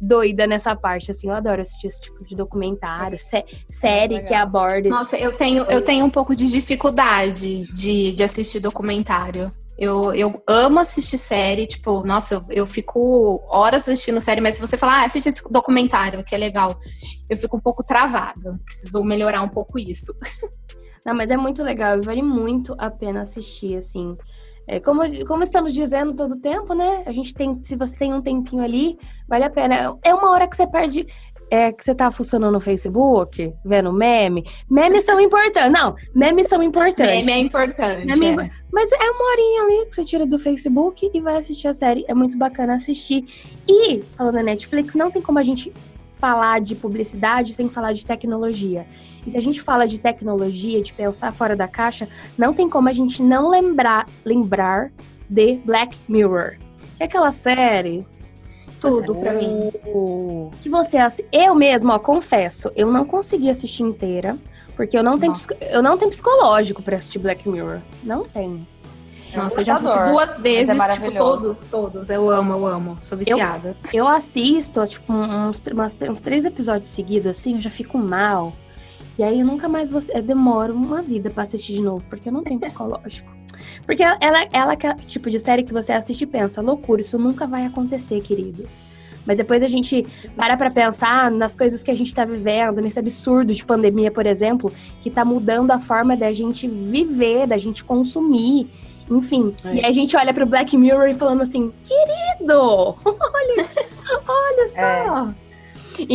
doida 0.00 0.46
nessa 0.46 0.74
parte, 0.76 1.10
assim. 1.10 1.28
Eu 1.28 1.34
adoro 1.34 1.60
assistir 1.62 1.86
esse 1.86 2.00
tipo 2.02 2.24
de 2.24 2.34
documentário, 2.36 3.18
sé- 3.18 3.44
série 3.68 4.22
que 4.22 4.34
aborda 4.34 4.88
Nossa, 4.88 5.16
eu 5.16 5.32
tenho, 5.36 5.64
eu 5.70 5.82
tenho 5.82 6.04
um 6.04 6.10
pouco 6.10 6.36
de 6.36 6.46
dificuldade 6.48 7.66
de, 7.72 8.12
de 8.12 8.22
assistir 8.22 8.60
documentário. 8.60 9.50
Eu, 9.78 10.14
eu 10.14 10.42
amo 10.46 10.78
assistir 10.78 11.18
série, 11.18 11.66
tipo, 11.66 12.06
nossa, 12.06 12.44
eu, 12.50 12.66
fico 12.66 13.42
horas 13.48 13.88
assistindo 13.88 14.20
série, 14.20 14.40
mas 14.40 14.56
se 14.56 14.60
você 14.60 14.76
falar, 14.76 15.00
ah, 15.00 15.04
assiste 15.06 15.28
esse 15.28 15.42
documentário, 15.50 16.22
que 16.22 16.34
é 16.34 16.38
legal, 16.38 16.78
eu 17.28 17.36
fico 17.36 17.56
um 17.56 17.60
pouco 17.60 17.82
travada. 17.82 18.60
Preciso 18.64 19.02
melhorar 19.02 19.42
um 19.42 19.48
pouco 19.48 19.78
isso. 19.78 20.14
Não, 21.04 21.14
mas 21.14 21.30
é 21.30 21.36
muito 21.36 21.62
legal 21.64 22.00
vale 22.00 22.22
muito 22.22 22.74
a 22.78 22.90
pena 22.90 23.22
assistir, 23.22 23.76
assim. 23.76 24.16
É, 24.66 24.78
como, 24.78 25.02
como 25.26 25.42
estamos 25.42 25.74
dizendo 25.74 26.14
todo 26.14 26.40
tempo, 26.40 26.72
né? 26.72 27.02
A 27.04 27.12
gente 27.12 27.34
tem, 27.34 27.60
se 27.64 27.74
você 27.74 27.96
tem 27.96 28.14
um 28.14 28.22
tempinho 28.22 28.62
ali, 28.62 28.96
vale 29.28 29.44
a 29.44 29.50
pena. 29.50 29.98
É 30.04 30.14
uma 30.14 30.30
hora 30.30 30.46
que 30.46 30.56
você 30.56 30.66
perde, 30.66 31.06
é, 31.52 31.70
que 31.70 31.84
você 31.84 31.94
tá 31.94 32.10
fuçando 32.10 32.50
no 32.50 32.58
Facebook, 32.58 33.52
vendo 33.62 33.92
meme. 33.92 34.42
Memes 34.70 35.04
são 35.04 35.20
importantes. 35.20 35.70
Não, 35.70 35.94
memes 36.14 36.48
são 36.48 36.62
importantes. 36.62 37.14
Meme 37.14 37.30
é 37.30 37.38
importante. 37.40 38.18
Meme 38.18 38.44
é. 38.44 38.50
Mas 38.72 38.90
é 38.90 39.10
uma 39.10 39.30
horinha 39.30 39.62
ali 39.62 39.86
que 39.86 39.94
você 39.94 40.02
tira 40.02 40.24
do 40.24 40.38
Facebook 40.38 41.10
e 41.12 41.20
vai 41.20 41.36
assistir 41.36 41.68
a 41.68 41.74
série. 41.74 42.06
É 42.08 42.14
muito 42.14 42.38
bacana 42.38 42.74
assistir. 42.74 43.26
E, 43.68 44.00
falando 44.16 44.36
da 44.36 44.42
Netflix, 44.42 44.94
não 44.94 45.10
tem 45.10 45.20
como 45.20 45.38
a 45.38 45.42
gente 45.42 45.70
falar 46.18 46.58
de 46.58 46.74
publicidade 46.74 47.52
sem 47.52 47.68
falar 47.68 47.92
de 47.92 48.06
tecnologia. 48.06 48.86
E 49.26 49.30
se 49.30 49.36
a 49.36 49.40
gente 49.40 49.60
fala 49.60 49.86
de 49.86 50.00
tecnologia, 50.00 50.80
de 50.80 50.94
pensar 50.94 51.34
fora 51.34 51.54
da 51.54 51.68
caixa, 51.68 52.08
não 52.38 52.54
tem 52.54 52.66
como 52.66 52.88
a 52.88 52.94
gente 52.94 53.22
não 53.22 53.50
lembrar, 53.50 54.06
lembrar 54.24 54.90
de 55.28 55.56
Black 55.66 55.98
Mirror. 56.08 56.56
Que 56.96 57.02
é 57.02 57.04
aquela 57.04 57.30
série 57.30 58.06
Tudo 58.90 59.14
pra 59.14 59.32
mim. 59.32 59.70
que 60.62 60.68
você 60.68 60.98
eu 61.32 61.54
mesma, 61.54 61.94
ó, 61.94 61.98
confesso, 61.98 62.70
eu 62.76 62.90
não 62.90 63.04
consegui 63.04 63.48
assistir 63.50 63.82
inteira, 63.82 64.36
porque 64.76 64.96
eu 64.96 65.02
não 65.02 65.16
tenho 65.18 65.32
Nossa. 65.32 65.46
eu 65.60 65.82
não 65.82 65.96
tenho 65.96 66.10
psicológico 66.10 66.82
pra 66.82 66.96
assistir 66.96 67.18
Black 67.18 67.48
Mirror. 67.48 67.78
Não 68.02 68.24
tenho. 68.24 68.66
Nossa, 69.34 69.62
eu 69.62 69.64
já 69.64 69.74
assisti 69.74 70.10
duas 70.10 70.42
vezes, 70.42 70.66
tipo, 70.68 70.78
maravilhoso. 70.78 71.54
todos, 71.54 71.70
todos. 71.70 72.10
Eu 72.10 72.28
amo, 72.28 72.52
eu 72.52 72.66
amo. 72.66 72.98
Sou 73.00 73.16
viciada. 73.16 73.74
Eu 73.92 74.06
assisto, 74.06 74.86
tipo, 74.86 75.10
uns, 75.10 75.64
umas- 75.68 75.96
uns 76.10 76.20
três 76.20 76.44
episódios 76.44 76.90
seguidos, 76.90 77.28
assim, 77.30 77.54
eu 77.54 77.60
já 77.62 77.70
fico 77.70 77.96
mal. 77.96 78.52
E 79.18 79.22
aí 79.24 79.40
eu 79.40 79.46
nunca 79.46 79.68
mais 79.70 79.88
vou. 79.88 80.02
Eu 80.14 80.22
demoro 80.22 80.74
uma 80.74 81.00
vida 81.00 81.30
pra 81.30 81.44
assistir 81.44 81.72
de 81.74 81.80
novo, 81.80 82.04
porque 82.10 82.28
eu 82.28 82.32
não 82.32 82.42
tenho 82.42 82.60
psicológico. 82.60 83.31
Porque 83.86 84.02
ela, 84.02 84.46
ela, 84.52 84.72
é 84.74 84.94
tipo 85.06 85.28
de 85.30 85.38
série 85.38 85.62
que 85.62 85.72
você 85.72 85.92
assiste 85.92 86.22
e 86.22 86.26
pensa, 86.26 86.60
loucura, 86.62 87.00
isso 87.00 87.18
nunca 87.18 87.46
vai 87.46 87.64
acontecer, 87.66 88.20
queridos. 88.20 88.86
Mas 89.24 89.36
depois 89.36 89.62
a 89.62 89.68
gente 89.68 90.04
para 90.36 90.56
pra 90.56 90.68
pensar 90.70 91.30
nas 91.30 91.54
coisas 91.54 91.82
que 91.82 91.90
a 91.90 91.94
gente 91.94 92.12
tá 92.12 92.24
vivendo, 92.24 92.80
nesse 92.80 92.98
absurdo 92.98 93.54
de 93.54 93.64
pandemia, 93.64 94.10
por 94.10 94.26
exemplo, 94.26 94.72
que 95.00 95.10
tá 95.10 95.24
mudando 95.24 95.70
a 95.70 95.78
forma 95.78 96.16
da 96.16 96.32
gente 96.32 96.66
viver, 96.66 97.46
da 97.46 97.56
gente 97.56 97.84
consumir. 97.84 98.68
Enfim, 99.10 99.54
É. 99.64 99.74
e 99.74 99.78
aí 99.80 99.84
a 99.84 99.92
gente 99.92 100.16
olha 100.16 100.32
pro 100.34 100.46
Black 100.46 100.76
Mirror 100.76 101.08
e 101.08 101.14
falando 101.14 101.42
assim, 101.42 101.72
querido, 101.84 102.96
olha, 103.04 103.66
olha 104.26 104.68
só. 104.68 105.22
Inclu- 105.22 105.34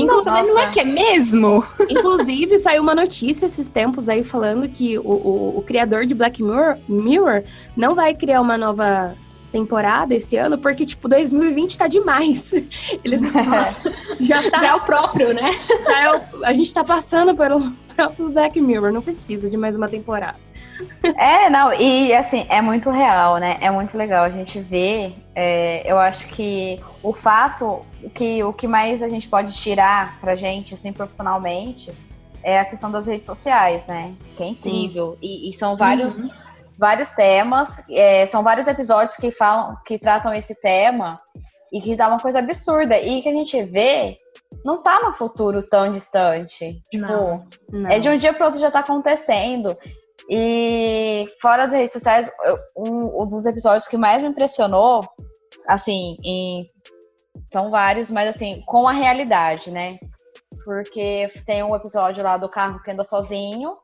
Nossa, 0.05 0.31
mas 0.31 0.47
não 0.47 0.59
é 0.59 0.69
que 0.71 0.79
é 0.79 0.85
mesmo? 0.85 1.63
Inclusive, 1.89 2.57
saiu 2.59 2.81
uma 2.81 2.95
notícia 2.95 3.45
esses 3.45 3.67
tempos 3.69 4.07
aí 4.09 4.23
falando 4.23 4.67
que 4.67 4.97
o, 4.97 5.01
o- 5.03 5.57
o 5.57 5.61
criador 5.61 6.05
de 6.05 6.13
Black 6.13 6.41
Mirror, 6.43 6.77
Mirror 6.87 7.43
não 7.75 7.93
vai 7.95 8.13
criar 8.13 8.41
uma 8.41 8.57
nova 8.57 9.15
temporada 9.51 10.13
esse 10.13 10.35
ano, 10.35 10.57
porque, 10.57 10.85
tipo, 10.85 11.07
2020 11.07 11.77
tá 11.77 11.87
demais. 11.87 12.53
Eles 13.03 13.21
já 13.21 13.31
tá. 14.41 14.57
Já 14.59 14.67
é 14.67 14.75
o 14.75 14.81
próprio, 14.81 15.33
né? 15.33 15.49
é 15.87 16.15
o- 16.15 16.43
a 16.45 16.53
gente 16.53 16.73
tá 16.73 16.83
passando 16.83 17.33
pelo 17.35 17.71
próprio 17.95 18.29
Black 18.29 18.59
Mirror, 18.61 18.91
não 18.91 19.01
precisa 19.01 19.49
de 19.49 19.55
mais 19.57 19.75
uma 19.75 19.87
temporada. 19.87 20.35
É, 21.17 21.49
não, 21.49 21.73
e 21.73 22.13
assim, 22.13 22.45
é 22.49 22.61
muito 22.61 22.89
real, 22.89 23.37
né? 23.37 23.57
É 23.61 23.69
muito 23.71 23.97
legal 23.97 24.23
a 24.23 24.29
gente 24.29 24.59
ver. 24.59 25.15
é, 25.35 25.89
eu 25.89 25.97
acho 25.97 26.27
que 26.27 26.81
o 27.01 27.13
fato, 27.13 27.85
o 28.03 28.09
que, 28.09 28.43
o 28.43 28.53
que 28.53 28.67
mais 28.67 29.01
a 29.01 29.07
gente 29.07 29.27
pode 29.29 29.55
tirar 29.55 30.19
pra 30.19 30.35
gente, 30.35 30.73
assim, 30.73 30.91
profissionalmente, 30.91 31.93
é 32.43 32.59
a 32.59 32.65
questão 32.65 32.91
das 32.91 33.07
redes 33.07 33.25
sociais, 33.25 33.85
né? 33.85 34.13
Que 34.35 34.43
é 34.43 34.47
incrível. 34.47 35.17
E, 35.21 35.49
e 35.49 35.53
são 35.53 35.75
vários, 35.75 36.19
vários 36.77 37.11
temas, 37.11 37.77
é, 37.89 38.25
são 38.25 38.43
vários 38.43 38.67
episódios 38.67 39.15
que 39.17 39.31
falam, 39.31 39.77
que 39.85 39.97
tratam 39.97 40.33
esse 40.33 40.59
tema 40.61 41.19
e 41.71 41.81
que 41.81 41.95
dá 41.95 42.07
uma 42.07 42.19
coisa 42.19 42.39
absurda. 42.39 42.99
E 42.99 43.21
que 43.21 43.29
a 43.29 43.33
gente 43.33 43.61
vê 43.63 44.17
não 44.63 44.81
tá 44.81 45.01
no 45.01 45.13
futuro 45.13 45.61
tão 45.61 45.91
distante. 45.91 46.81
Tipo, 46.89 47.05
Não. 47.05 47.47
Não. 47.71 47.89
é 47.89 47.99
de 47.99 48.09
um 48.09 48.17
dia 48.17 48.33
para 48.33 48.45
outro 48.45 48.59
já 48.59 48.71
tá 48.71 48.79
acontecendo. 48.79 49.77
E 50.29 51.25
fora 51.41 51.65
das 51.65 51.73
redes 51.73 51.93
sociais, 51.93 52.29
um, 52.75 53.23
um 53.23 53.27
dos 53.27 53.45
episódios 53.45 53.87
que 53.87 53.97
mais 53.97 54.21
me 54.21 54.27
impressionou, 54.29 55.01
assim, 55.67 56.17
em- 56.23 56.69
são 57.49 57.69
vários, 57.69 58.11
mas 58.11 58.35
assim, 58.35 58.61
com 58.65 58.87
a 58.87 58.91
realidade, 58.91 59.71
né? 59.71 59.97
Porque 60.65 61.27
tem 61.45 61.63
um 61.63 61.75
episódio 61.75 62.23
lá 62.23 62.37
do 62.37 62.49
carro 62.49 62.81
que 62.81 62.91
anda 62.91 63.05
sozinho. 63.05 63.77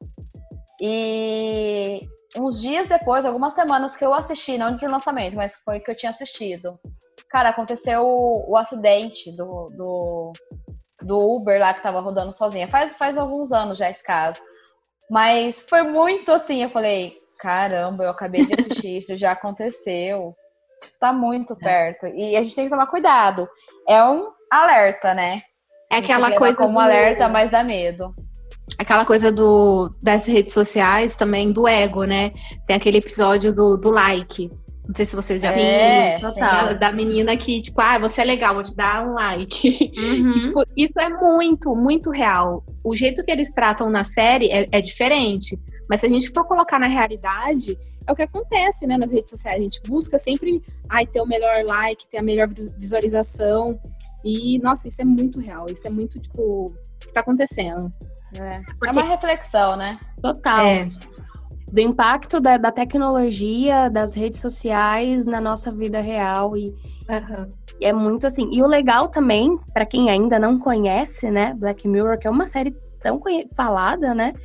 E 0.82 2.02
uns 2.36 2.60
dias 2.60 2.88
depois, 2.90 3.26
algumas 3.26 3.54
semanas 3.54 3.96
que 3.96 4.04
eu 4.04 4.14
assisti, 4.14 4.58
não 4.58 4.76
de 4.76 4.86
lançamento, 4.88 5.36
mas 5.36 5.56
foi 5.64 5.80
que 5.80 5.90
eu 5.90 5.96
tinha 5.96 6.10
assistido. 6.10 6.78
Cara, 7.30 7.50
aconteceu 7.50 8.06
o, 8.06 8.52
o 8.52 8.58
acidente 8.58 9.32
do, 9.32 9.70
do, 9.78 10.34
do 11.02 11.36
Uber 11.36 11.60
lá 11.60 11.74
que 11.74 11.82
tava 11.82 12.02
rodando 12.02 12.34
sozinha. 12.34 12.68
Faz, 12.68 12.94
faz 12.96 13.18
alguns 13.18 13.52
anos 13.54 13.78
já 13.78 13.90
esse 13.90 14.04
caso. 14.04 14.42
Mas 15.10 15.62
foi 15.62 15.84
muito 15.84 16.32
assim, 16.32 16.64
eu 16.64 16.70
falei, 16.70 17.18
caramba, 17.40 18.04
eu 18.04 18.10
acabei 18.10 18.46
de 18.46 18.54
assistir, 18.54 18.98
isso 19.00 19.16
já 19.18 19.34
aconteceu. 19.34 20.36
Tipo, 20.82 21.00
tá 21.00 21.14
muito 21.14 21.56
perto. 21.56 22.08
E 22.08 22.36
a 22.36 22.44
gente 22.44 22.56
tem 22.56 22.66
que 22.66 22.70
tomar 22.72 22.88
cuidado. 22.88 23.48
É 23.88 24.04
um 24.04 24.32
alerta, 24.52 25.14
né? 25.14 25.42
É 25.92 25.98
aquela 25.98 26.32
coisa 26.34 26.58
como 26.58 26.74
do- 26.74 26.80
alerta, 26.80 27.28
mas 27.30 27.52
dá 27.52 27.64
medo. 27.64 28.14
aquela 28.80 29.06
coisa 29.06 29.32
do, 29.32 29.90
das 30.02 30.26
redes 30.26 30.54
sociais 30.54 31.16
também, 31.16 31.52
do 31.52 31.68
ego, 31.68 32.04
né? 32.04 32.32
Tem 32.66 32.76
aquele 32.76 32.98
episódio 32.98 33.54
do, 33.54 33.78
do 33.78 33.92
like. 33.92 34.50
Não 34.88 34.94
sei 34.94 35.06
se 35.06 35.16
vocês 35.16 35.42
já 35.42 35.50
assistiram. 35.50 35.88
É, 35.88 36.20
total. 36.20 36.78
Da 36.78 36.92
menina 36.92 37.38
que, 37.38 37.62
tipo, 37.62 37.80
ah, 37.80 37.98
você 37.98 38.22
é 38.22 38.26
legal, 38.26 38.54
vou 38.54 38.64
te 38.64 38.76
dar 38.76 39.06
um 39.06 39.14
like. 39.14 39.92
Uhum. 40.14 40.34
E, 40.34 40.42
tipo, 40.42 40.64
isso 40.76 40.94
é 41.00 41.10
muito, 41.10 41.74
muito 41.76 42.10
real. 42.12 42.64
O 42.84 42.94
jeito 42.94 43.24
que 43.24 43.32
eles 43.32 43.52
tratam 43.52 43.90
na 43.90 44.04
série 44.04 44.50
é, 44.50 44.68
é 44.72 44.82
diferente. 44.82 45.58
Mas 45.90 46.02
se 46.02 46.06
a 46.06 46.10
gente 46.10 46.30
for 46.32 46.46
colocar 46.46 46.80
na 46.80 46.88
realidade, 46.88 47.78
é 48.06 48.12
o 48.12 48.16
que 48.16 48.22
acontece, 48.22 48.86
né, 48.86 48.98
nas 48.98 49.12
redes 49.14 49.30
sociais. 49.30 49.60
A 49.60 49.64
gente 49.64 49.82
busca 49.88 50.20
sempre 50.20 50.62
ai, 50.90 51.06
ter 51.06 51.22
o 51.22 51.26
melhor 51.26 51.64
like, 51.64 52.08
ter 52.10 52.18
a 52.18 52.24
melhor 52.24 52.48
vi- 52.50 52.74
visualização. 52.78 53.80
E, 54.24 54.60
nossa, 54.60 54.88
isso 54.88 55.02
é 55.02 55.06
muito 55.06 55.40
real. 55.40 55.68
Isso 55.70 55.88
é 55.88 55.90
muito, 55.90 56.20
tipo, 56.20 56.42
o 56.42 56.74
que 57.00 57.08
está 57.08 57.22
acontecendo. 57.22 57.92
É. 58.36 58.60
Porque... 58.80 58.90
é 58.90 58.92
uma 58.92 59.04
reflexão, 59.04 59.78
né? 59.78 60.00
Total. 60.22 60.66
É. 60.66 60.92
Do 61.74 61.82
impacto 61.82 62.40
da, 62.40 62.56
da, 62.58 62.72
tecnologia, 62.72 63.90
das 63.90 64.14
redes 64.14 64.40
sociais 64.40 65.26
na 65.26 65.42
nossa 65.42 65.72
vida 65.72 66.00
real. 66.00 66.56
E, 66.56 66.68
uhum. 67.10 67.50
é 67.82 67.92
muito 67.92 68.28
assim. 68.28 68.48
E 68.52 68.62
o 68.62 68.68
legal 68.68 69.08
também, 69.08 69.58
para 69.74 69.84
quem 69.84 70.08
ainda 70.12 70.38
não 70.38 70.60
conhece, 70.60 71.32
né, 71.32 71.56
Black 71.56 71.88
Mirror, 71.88 72.20
que 72.20 72.28
é 72.28 72.30
uma 72.30 72.46
série 72.46 72.76
tão 73.02 73.20
falada, 73.56 74.14
né? 74.14 74.36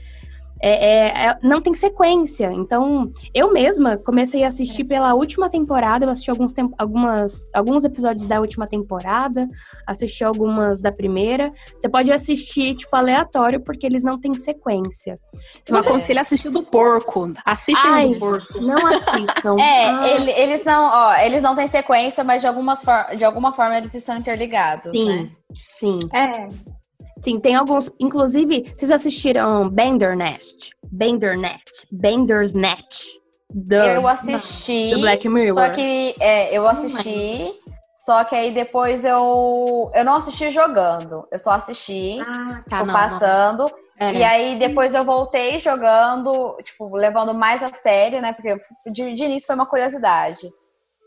É, 0.61 0.71
é, 0.71 1.27
é, 1.27 1.39
não 1.43 1.61
tem 1.61 1.75
sequência. 1.75 2.53
Então, 2.53 3.13
eu 3.35 3.53
mesma 3.53 3.97
comecei 3.97 4.45
a 4.45 4.49
assistir 4.49 4.85
pela 4.85 5.15
última 5.15 5.49
temporada. 5.49 6.05
Eu 6.05 6.11
assisti 6.11 6.31
alguns, 6.31 6.53
algumas, 6.77 7.49
alguns 7.53 7.85
episódios 7.85 8.27
da 8.27 8.41
última 8.41 8.67
temporada, 8.67 9.49
assisti 9.87 10.25
algumas 10.25 10.81
da 10.81 10.91
primeira. 10.91 11.53
Você 11.77 11.89
pode 11.89 12.13
assistir, 12.13 12.75
tipo, 12.75 12.95
aleatório, 12.95 13.61
porque 13.61 13.87
eles 13.87 14.03
não 14.03 14.21
têm 14.21 14.35
sequência. 14.35 15.19
Se 15.63 15.71
não 15.71 15.81
aconselho 15.81 16.21
assistir 16.21 16.51
do 16.51 16.63
porco. 16.63 17.33
Assiste 17.45 17.87
Ai, 17.87 18.15
do 18.15 18.19
porco. 18.19 18.61
Não 18.61 18.77
assistam. 18.77 19.57
é, 19.61 19.91
ah. 19.91 20.09
ele, 20.09 20.31
eles, 20.31 20.65
não, 20.65 20.91
ó, 20.91 21.15
eles 21.17 21.43
não 21.43 21.55
têm 21.55 21.67
sequência, 21.67 22.25
mas 22.25 22.43
de, 22.43 22.49
algumas 22.49 22.83
de 23.17 23.25
alguma 23.25 23.53
forma 23.53 23.79
eles 23.79 23.95
estão 23.95 24.17
interligados. 24.17 24.91
Sim, 24.91 25.23
né? 25.23 25.31
sim. 25.55 25.99
É. 26.13 26.78
Sim, 27.23 27.41
tem 27.41 27.55
alguns. 27.55 27.91
Inclusive, 28.01 28.73
vocês 28.77 28.91
assistiram 28.91 29.69
Bandersnatch? 29.69 30.71
Bandersnatch. 30.91 31.87
Bandersnatch. 31.91 33.05
Do, 33.51 33.75
eu 33.75 34.07
assisti. 34.07 34.91
Do 34.95 35.01
Black 35.01 35.29
Mirror. 35.29 35.55
Só 35.55 35.71
que 35.71 36.15
é, 36.21 36.57
eu 36.57 36.67
assisti. 36.67 37.55
Só 37.95 38.25
que 38.25 38.35
aí 38.35 38.53
depois 38.53 39.05
eu. 39.05 39.91
Eu 39.95 40.05
não 40.05 40.17
assisti 40.17 40.51
jogando. 40.51 41.27
Eu 41.31 41.39
só 41.39 41.53
assisti. 41.53 42.19
Ah, 42.21 42.63
tá, 42.69 42.85
não, 42.85 42.95
passando. 42.95 43.63
Não. 43.63 43.89
É. 44.01 44.13
E 44.13 44.23
aí 44.23 44.59
depois 44.59 44.95
eu 44.95 45.05
voltei 45.05 45.59
jogando, 45.59 46.57
tipo, 46.63 46.95
levando 46.95 47.35
mais 47.35 47.63
a 47.63 47.73
sério, 47.73 48.23
né? 48.23 48.33
Porque 48.33 48.57
de, 48.87 49.13
de 49.13 49.25
início 49.25 49.47
foi 49.47 49.57
uma 49.57 49.67
curiosidade. 49.67 50.49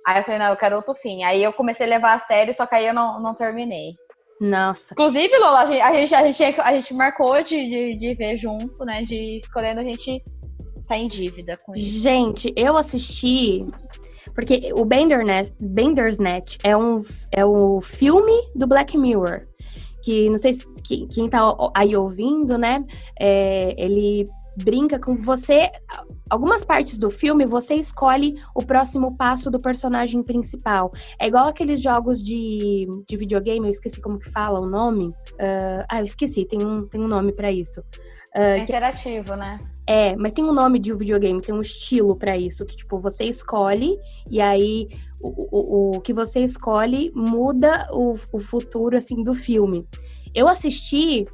Aí 0.05 0.19
eu 0.19 0.23
falei, 0.23 0.39
não, 0.39 0.47
eu 0.47 0.57
quero 0.57 0.75
outro 0.75 0.93
fim. 0.95 1.23
Aí 1.23 1.41
eu 1.41 1.53
comecei 1.53 1.85
a 1.85 1.89
levar 1.89 2.13
a 2.13 2.19
sério, 2.19 2.53
só 2.53 2.65
que 2.65 2.75
aí 2.75 2.85
eu 2.85 2.93
não, 2.93 3.21
não 3.21 3.33
terminei. 3.33 3.95
Nossa. 4.41 4.95
Inclusive, 4.95 5.37
Lola, 5.37 5.59
a 5.59 5.65
gente, 5.67 5.81
a 5.83 5.93
gente, 5.93 6.15
a 6.15 6.31
gente, 6.31 6.61
a 6.61 6.73
gente 6.73 6.93
marcou 6.95 7.43
de, 7.43 7.69
de, 7.69 7.95
de, 7.95 8.15
ver 8.15 8.35
junto, 8.35 8.83
né? 8.83 9.03
De 9.03 9.37
escolhendo 9.37 9.81
a 9.81 9.83
gente 9.83 10.19
tá 10.87 10.97
em 10.97 11.07
dívida 11.07 11.55
com 11.63 11.75
isso. 11.75 12.01
Gente, 12.01 12.51
eu 12.55 12.75
assisti. 12.75 13.63
Porque 14.33 14.73
o 14.73 14.83
Bandersnatch, 14.83 15.51
Bandersnatch 15.59 16.57
é 16.63 16.75
um 16.75 17.03
é 17.31 17.45
o 17.45 17.81
filme 17.81 18.33
do 18.55 18.65
Black 18.65 18.97
Mirror. 18.97 19.45
Que 20.03 20.27
não 20.31 20.39
sei 20.39 20.53
se 20.53 20.65
quem 20.83 21.29
tá 21.29 21.55
aí 21.75 21.95
ouvindo, 21.95 22.57
né? 22.57 22.83
É, 23.19 23.75
ele 23.77 24.25
brinca 24.57 24.97
com 24.99 25.15
você. 25.15 25.69
Algumas 26.31 26.63
partes 26.63 26.97
do 26.97 27.09
filme 27.09 27.45
você 27.45 27.75
escolhe 27.75 28.41
o 28.55 28.63
próximo 28.63 29.17
passo 29.17 29.51
do 29.51 29.59
personagem 29.59 30.23
principal. 30.23 30.89
É 31.19 31.27
igual 31.27 31.45
aqueles 31.45 31.81
jogos 31.81 32.23
de, 32.23 32.87
de 33.05 33.17
videogame, 33.17 33.65
eu 33.65 33.71
esqueci 33.71 33.99
como 33.99 34.17
que 34.17 34.31
fala 34.31 34.57
o 34.57 34.65
nome. 34.65 35.07
Uh, 35.07 35.83
ah, 35.89 35.99
eu 35.99 36.05
esqueci, 36.05 36.45
tem 36.45 36.65
um, 36.65 36.87
tem 36.87 37.01
um 37.01 37.07
nome 37.07 37.33
para 37.33 37.51
isso. 37.51 37.81
Uh, 38.33 38.55
é 38.55 38.59
interativo, 38.59 39.33
que... 39.33 39.39
né? 39.39 39.59
É, 39.85 40.15
mas 40.15 40.31
tem 40.31 40.45
um 40.45 40.53
nome 40.53 40.79
de 40.79 40.93
um 40.93 40.97
videogame, 40.97 41.41
tem 41.41 41.53
um 41.53 41.59
estilo 41.59 42.15
para 42.15 42.37
isso, 42.37 42.65
que 42.65 42.77
tipo, 42.77 42.97
você 42.97 43.25
escolhe 43.25 43.97
e 44.29 44.39
aí 44.39 44.87
o, 45.19 45.49
o, 45.51 45.97
o 45.97 46.01
que 46.01 46.13
você 46.13 46.39
escolhe 46.39 47.11
muda 47.13 47.89
o, 47.91 48.15
o 48.31 48.39
futuro 48.39 48.95
assim 48.95 49.21
do 49.21 49.33
filme. 49.33 49.85
Eu 50.33 50.47
assisti 50.47 51.27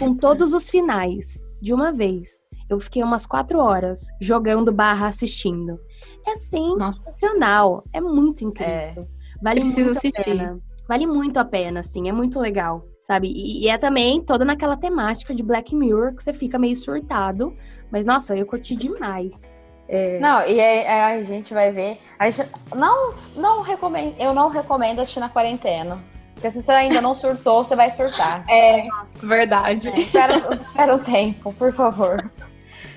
com 0.00 0.14
todos 0.14 0.54
os 0.54 0.70
finais 0.70 1.46
de 1.60 1.74
uma 1.74 1.92
vez. 1.92 2.46
Eu 2.70 2.80
fiquei 2.80 3.02
umas 3.02 3.26
quatro 3.26 3.58
horas 3.58 4.08
jogando 4.18 4.72
barra 4.72 5.08
assistindo. 5.08 5.78
É 6.26 6.36
sensacional. 6.36 7.70
Nossa. 7.70 7.84
É 7.92 8.00
muito 8.00 8.42
incrível. 8.42 9.02
É. 9.02 9.06
Vale 9.42 9.60
Preciso 9.60 9.90
muito 9.90 9.98
assistir. 9.98 10.20
a 10.20 10.24
pena. 10.24 10.60
Vale 10.88 11.06
muito 11.06 11.38
a 11.38 11.44
pena, 11.44 11.80
assim. 11.80 12.08
É 12.08 12.12
muito 12.12 12.40
legal, 12.40 12.86
sabe? 13.02 13.28
E, 13.28 13.64
e, 13.64 13.68
é 13.68 13.76
também 13.76 14.22
toda 14.22 14.42
naquela 14.42 14.76
temática 14.76 15.34
de 15.34 15.42
Black 15.42 15.76
Mirror 15.76 16.14
que 16.14 16.22
você 16.22 16.32
fica 16.32 16.58
meio 16.58 16.76
surtado. 16.76 17.54
Mas, 17.90 18.06
nossa, 18.06 18.34
eu 18.34 18.46
curti 18.46 18.74
demais. 18.74 19.54
É... 19.86 20.18
Não, 20.18 20.40
e 20.46 20.58
aí, 20.58 20.86
a 20.86 21.22
gente 21.22 21.52
vai 21.52 21.72
ver. 21.72 21.98
A 22.18 22.30
gente 22.30 22.50
não, 22.74 23.14
não 23.36 23.60
recomendo, 23.60 24.14
eu 24.18 24.32
não 24.32 24.48
recomendo 24.48 25.00
assistir 25.00 25.20
na 25.20 25.28
quarentena. 25.28 26.02
Porque 26.40 26.52
se 26.52 26.62
você 26.62 26.72
ainda 26.72 27.02
não 27.02 27.14
surtou, 27.14 27.62
você 27.62 27.76
vai 27.76 27.90
surtar. 27.90 28.42
É, 28.48 28.84
Nossa. 28.84 29.26
verdade. 29.26 29.90
É, 29.90 29.98
espera, 29.98 30.36
espera 30.56 30.94
um 30.94 30.98
tempo, 30.98 31.52
por 31.52 31.70
favor. 31.70 32.30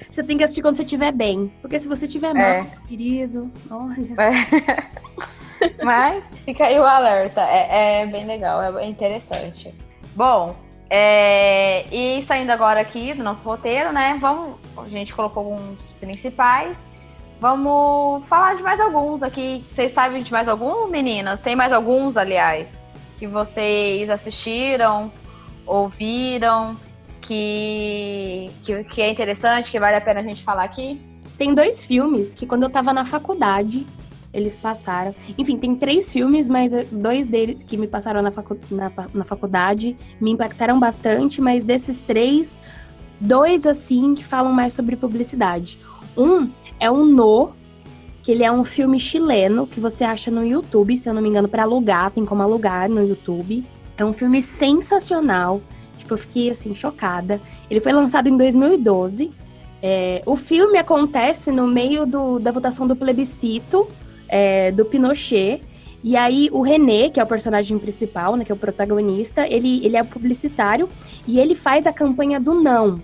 Você 0.10 0.24
tem 0.24 0.38
que 0.38 0.46
assistir 0.46 0.62
quando 0.62 0.76
você 0.76 0.84
estiver 0.84 1.12
bem. 1.12 1.52
Porque 1.62 1.78
se 1.78 1.86
você 1.86 2.06
estiver 2.06 2.34
é. 2.34 2.62
mal, 2.62 2.72
querido, 2.88 3.52
olha. 3.70 4.16
É. 4.18 5.76
Mas 5.84 6.40
fica 6.40 6.68
aí 6.68 6.80
o 6.80 6.86
alerta. 6.86 7.42
É, 7.42 8.04
é 8.04 8.06
bem 8.06 8.26
legal, 8.26 8.80
é 8.80 8.86
interessante. 8.86 9.76
Bom, 10.16 10.56
é, 10.90 11.84
e 11.92 12.22
saindo 12.22 12.52
agora 12.52 12.80
aqui 12.80 13.14
do 13.14 13.24
nosso 13.24 13.44
roteiro, 13.44 13.92
né? 13.92 14.18
Vamos. 14.22 14.56
A 14.78 14.88
gente 14.88 15.14
colocou 15.14 15.44
alguns 15.44 15.92
principais. 16.00 16.82
Vamos 17.42 18.26
falar 18.26 18.54
de 18.54 18.64
mais 18.64 18.80
alguns 18.80 19.22
aqui. 19.22 19.66
Vocês 19.70 19.92
sabem 19.92 20.24
de 20.24 20.32
mais 20.32 20.48
algum, 20.48 20.88
meninas? 20.88 21.42
Tem 21.42 21.58
mais 21.58 21.74
alguns, 21.74 22.16
aliás, 22.16 22.82
que 23.24 23.28
vocês 23.28 24.10
assistiram, 24.10 25.10
ouviram 25.66 26.76
que, 27.22 28.52
que, 28.62 28.84
que 28.84 29.02
é 29.02 29.10
interessante, 29.10 29.72
que 29.72 29.80
vale 29.80 29.96
a 29.96 30.02
pena 30.02 30.20
a 30.20 30.24
gente 30.24 30.44
falar 30.44 30.66
aqui? 30.66 31.00
Tem 31.38 31.54
dois 31.54 31.86
filmes 31.86 32.36
que 32.36 32.46
quando 32.46 32.64
eu 32.64 32.70
tava 32.70 32.92
na 32.92 33.06
faculdade, 33.06 33.88
eles 34.34 34.58
passaram. 34.58 35.16
Enfim, 35.38 35.58
tem 35.58 35.74
três 35.74 36.12
filmes, 36.12 36.50
mas 36.50 36.74
eh, 36.74 36.86
dois 36.92 37.26
deles 37.26 37.64
que 37.66 37.78
me 37.78 37.88
passaram 37.88 38.22
na, 38.22 38.30
facu 38.30 38.60
na, 38.70 38.92
na, 39.14 39.24
faculdade 39.24 39.96
me 40.20 40.32
impactaram 40.32 40.78
bastante, 40.78 41.40
mas 41.40 41.64
desses 41.64 42.02
três, 42.02 42.60
dois 43.22 43.66
assim 43.66 44.16
que 44.16 44.26
falam 44.26 44.52
mais 44.52 44.74
sobre 44.74 44.98
publicidade. 44.98 45.80
Um 46.18 46.50
é 46.78 46.92
o 46.92 47.06
No, 47.06 47.54
que 48.24 48.32
ele 48.32 48.44
é 48.44 48.52
um 48.52 48.64
filme 48.64 48.98
chileno 48.98 49.68
que 49.68 49.82
você 49.82 50.06
acha 50.06 50.32
no 50.32 50.46
YouTube, 50.46 50.96
se 50.96 51.10
eu 51.10 51.14
não 51.14 51.22
me 51.22 51.28
engano, 51.28 51.50
para 51.50 51.64
alugar, 51.64 52.10
tem 52.10 52.24
como 52.24 52.42
alugar 52.42 52.90
no 52.90 53.06
YouTube. 53.06 53.66
É 53.98 54.06
um 54.06 54.14
filme 54.14 54.42
sensacional. 54.42 55.62
Tipo, 55.98 56.14
eu 56.14 56.18
fiquei 56.18 56.50
assim, 56.50 56.74
chocada. 56.74 57.42
Ele 57.70 57.82
foi 57.82 57.92
lançado 57.92 58.28
em 58.30 58.38
2012. 58.38 59.30
É, 59.82 60.24
o 60.26 60.38
filme 60.38 60.78
acontece 60.78 61.52
no 61.52 61.68
meio 61.68 62.06
do, 62.06 62.40
da 62.40 62.52
votação 62.52 62.88
do 62.88 62.96
plebiscito 62.96 63.86
é, 64.30 64.72
do 64.72 64.86
Pinochet. 64.86 65.62
E 66.02 66.16
aí 66.16 66.50
o 66.54 66.62
René, 66.62 67.10
que 67.10 67.20
é 67.20 67.24
o 67.24 67.28
personagem 67.28 67.78
principal, 67.78 68.38
né, 68.38 68.46
que 68.46 68.52
é 68.52 68.56
o 68.56 68.58
protagonista, 68.58 69.46
ele, 69.48 69.86
ele 69.86 69.98
é 69.98 70.04
publicitário 70.04 70.90
e 71.28 71.40
ele 71.40 71.56
faz 71.56 71.86
a 71.86 71.94
campanha 71.94 72.40
do 72.40 72.54
não. 72.54 73.02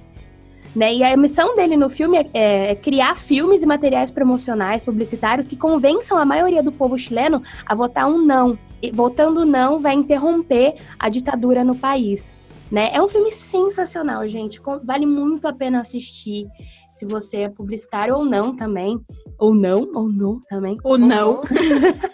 Né? 0.76 0.96
E 0.96 1.04
a 1.04 1.18
missão 1.18 1.56
dele 1.56 1.76
no 1.76 1.90
filme 1.90 2.18
é, 2.18 2.30
é, 2.34 2.72
é 2.72 2.76
criar 2.76 3.16
filmes 3.16 3.64
e 3.64 3.66
materiais 3.66 4.12
promocionais, 4.12 4.84
publicitários, 4.84 5.48
que 5.48 5.56
convençam 5.56 6.18
a 6.18 6.26
maioria 6.26 6.62
do 6.62 6.72
povo 6.72 6.98
chileno 6.98 7.42
a 7.66 7.74
votar 7.74 8.08
um 8.08 8.24
não. 8.24 8.58
E, 8.82 8.92
votando 8.92 9.46
não 9.46 9.80
vai 9.80 9.96
interromper 9.96 10.76
a 10.98 11.10
ditadura 11.10 11.64
no 11.64 11.76
país. 11.76 12.34
Né? 12.72 12.90
É 12.94 13.02
um 13.02 13.08
filme 13.08 13.32
sensacional, 13.32 14.28
gente. 14.28 14.62
Vale 14.84 15.06
muito 15.06 15.48
a 15.48 15.54
pena 15.54 15.80
assistir. 15.80 16.48
Se 16.94 17.06
você 17.06 17.38
é 17.38 17.50
publicitário 17.50 18.16
ou 18.16 18.26
não 18.26 18.56
também. 18.56 19.00
Ou 19.40 19.54
não, 19.54 19.90
ou 19.96 20.10
não 20.10 20.40
também. 20.50 20.78
Ou, 20.84 20.92
ou 20.92 20.98
não. 20.98 21.42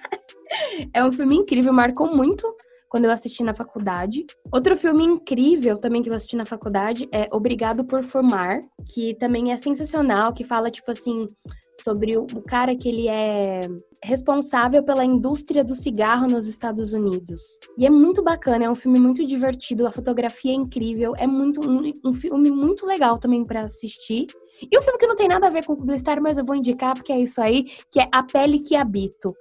é 0.93 1.03
um 1.03 1.11
filme 1.11 1.35
incrível, 1.35 1.73
marcou 1.73 2.15
muito 2.15 2.47
quando 2.89 3.05
eu 3.05 3.11
assisti 3.11 3.43
na 3.43 3.53
faculdade. 3.53 4.25
Outro 4.51 4.75
filme 4.75 5.03
incrível 5.03 5.77
também 5.77 6.01
que 6.01 6.09
eu 6.09 6.13
assisti 6.13 6.35
na 6.35 6.45
faculdade 6.45 7.07
é 7.11 7.27
Obrigado 7.31 7.83
por 7.83 8.03
Formar, 8.03 8.61
que 8.93 9.15
também 9.15 9.51
é 9.51 9.57
sensacional, 9.57 10.33
que 10.33 10.43
fala, 10.43 10.71
tipo 10.71 10.91
assim, 10.91 11.27
sobre 11.81 12.17
o, 12.17 12.25
cara 12.47 12.75
que 12.75 12.87
ele 12.87 13.07
é 13.07 13.61
responsável 14.03 14.83
pela 14.83 15.03
indústria 15.03 15.63
do 15.63 15.75
cigarro 15.75 16.27
nos 16.27 16.47
Estados 16.47 16.93
Unidos. 16.93 17.41
E 17.77 17.85
é 17.85 17.89
muito 17.89 18.23
bacana, 18.23 18.65
é 18.65 18.69
um 18.69 18.75
filme 18.75 18.99
muito 18.99 19.25
divertido, 19.25 19.85
a 19.85 19.91
fotografia 19.91 20.51
é 20.51 20.55
incrível, 20.55 21.13
é 21.17 21.27
muito 21.27 21.67
um, 21.67 21.81
um 22.05 22.13
filme 22.13 22.49
muito 22.49 22.85
legal 22.85 23.17
também 23.17 23.43
para 23.43 23.61
assistir. 23.61 24.27
E 24.61 24.77
um 24.77 24.81
filme 24.81 24.97
que 24.97 25.07
não 25.07 25.15
tem 25.15 25.27
nada 25.27 25.47
a 25.47 25.49
ver 25.49 25.65
com 25.65 25.75
publicitário, 25.75 26.23
mas 26.23 26.37
eu 26.37 26.45
vou 26.45 26.55
indicar 26.55 26.95
porque 26.95 27.11
é 27.11 27.19
isso 27.19 27.41
aí, 27.41 27.65
que 27.91 27.99
é 27.99 28.07
A 28.11 28.23
Pele 28.23 28.59
que 28.59 28.75
Habito. 28.75 29.33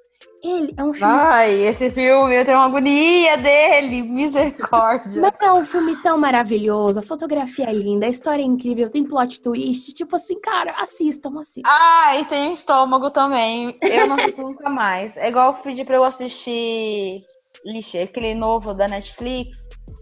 Ele 0.42 0.74
é 0.76 0.84
um 0.84 0.92
filme. 0.92 1.10
Ai, 1.10 1.52
esse 1.66 1.90
filme, 1.90 2.34
eu 2.34 2.44
tenho 2.44 2.58
uma 2.58 2.66
agonia 2.66 3.38
dele, 3.38 4.02
misericórdia. 4.02 5.20
Mas 5.20 5.40
é 5.40 5.50
um 5.50 5.64
filme 5.64 5.96
tão 6.02 6.18
maravilhoso, 6.18 6.98
a 6.98 7.02
fotografia 7.02 7.64
é 7.64 7.72
linda, 7.72 8.04
a 8.04 8.10
história 8.10 8.42
é 8.42 8.44
incrível, 8.44 8.90
tem 8.90 9.04
plot 9.04 9.40
twist. 9.40 9.94
Tipo 9.94 10.16
assim, 10.16 10.38
cara, 10.40 10.72
assistam, 10.78 11.38
assistam. 11.40 11.62
Ah, 11.66 12.18
e 12.18 12.26
tem 12.26 12.52
estômago 12.52 13.10
também. 13.10 13.78
Eu 13.82 14.06
não 14.06 14.16
assisto 14.16 14.42
nunca 14.44 14.68
mais. 14.68 15.16
É 15.16 15.30
igual 15.30 15.52
eu 15.52 15.62
pedi 15.62 15.82
pra 15.82 15.96
eu 15.96 16.04
assistir 16.04 17.24
Lixe, 17.64 17.98
aquele 17.98 18.34
novo 18.34 18.74
da 18.74 18.87
Netflix, 18.87 19.56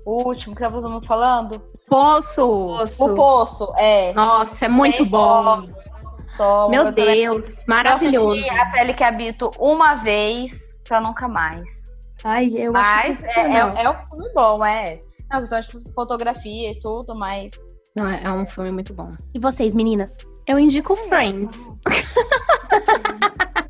o 0.05 0.25
último 0.25 0.57
que 0.57 0.63
tava 0.63 0.81
todo 0.81 0.91
mundo 0.91 1.07
falando. 1.07 1.63
Poço! 1.89 2.79
O 2.99 3.15
Poço, 3.15 3.73
é. 3.77 4.13
Nossa, 4.15 4.57
é 4.63 4.69
muito 4.69 5.05
Tem 5.05 5.07
bom. 5.07 5.45
Só 5.45 5.82
Meu 6.71 6.91
Deus, 6.93 7.49
Eu 7.49 7.55
maravilhoso. 7.69 8.33
assisti 8.33 8.51
A 8.51 8.67
Pele 8.73 8.95
que 8.95 9.05
Habito 9.05 9.51
uma 9.59 9.95
vez 9.97 10.79
pra 10.85 11.01
nunca 11.01 11.29
mais. 11.29 11.83
Ai, 12.25 12.51
eu 12.57 12.73
Mas 12.73 13.23
acho 13.25 13.41
é, 13.41 13.57
é, 13.57 13.85
é 13.85 13.91
um 13.91 14.07
filme 14.07 14.31
bom, 14.35 14.65
é. 14.65 15.01
É 15.31 15.37
uma 15.37 15.41
questão 15.47 15.81
de 15.81 15.93
fotografia 15.95 16.71
e 16.71 16.79
tudo, 16.79 17.15
mas. 17.15 17.51
Não, 17.97 18.09
é, 18.09 18.23
é 18.25 18.31
um 18.31 18.47
filme 18.47 18.71
muito 18.71 18.95
bom. 18.95 19.11
E 19.35 19.39
vocês, 19.39 19.75
meninas? 19.75 20.19
Eu 20.47 20.59
indico 20.59 20.97
Friends. 20.97 21.59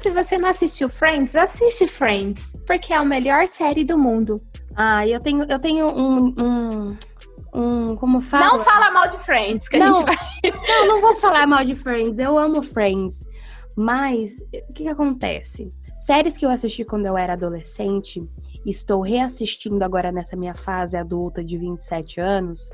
Se 0.00 0.10
você 0.10 0.38
não 0.38 0.48
assistiu 0.48 0.88
Friends, 0.88 1.34
assiste 1.34 1.86
Friends, 1.88 2.56
porque 2.66 2.92
é 2.92 2.96
a 2.96 3.04
melhor 3.04 3.48
série 3.48 3.84
do 3.84 3.98
mundo. 3.98 4.40
Ah, 4.76 5.06
eu 5.06 5.20
tenho, 5.20 5.44
eu 5.44 5.58
tenho 5.58 5.86
um, 5.86 6.34
um, 6.38 6.96
um 7.54 7.94
como 7.96 8.20
fala? 8.20 8.46
Não 8.46 8.58
fala 8.58 8.90
mal 8.90 9.10
de 9.10 9.24
Friends, 9.24 9.68
que 9.68 9.78
Não. 9.78 9.90
a 9.90 9.92
gente 9.92 10.04
vai. 10.04 10.16
Não, 10.68 10.88
não 10.88 11.00
vou 11.00 11.14
falar 11.16 11.46
mal 11.46 11.64
de 11.64 11.74
Friends. 11.74 12.18
Eu 12.18 12.36
amo 12.36 12.62
Friends. 12.62 13.26
Mas 13.76 14.32
o 14.68 14.72
que, 14.72 14.84
que 14.84 14.88
acontece? 14.88 15.72
Séries 15.96 16.36
que 16.36 16.44
eu 16.44 16.50
assisti 16.50 16.84
quando 16.84 17.06
eu 17.06 17.16
era 17.16 17.32
adolescente, 17.32 18.22
e 18.64 18.70
estou 18.70 19.00
reassistindo 19.00 19.82
agora 19.84 20.10
nessa 20.10 20.36
minha 20.36 20.54
fase 20.54 20.96
adulta 20.96 21.42
de 21.44 21.56
27 21.56 22.20
anos. 22.20 22.70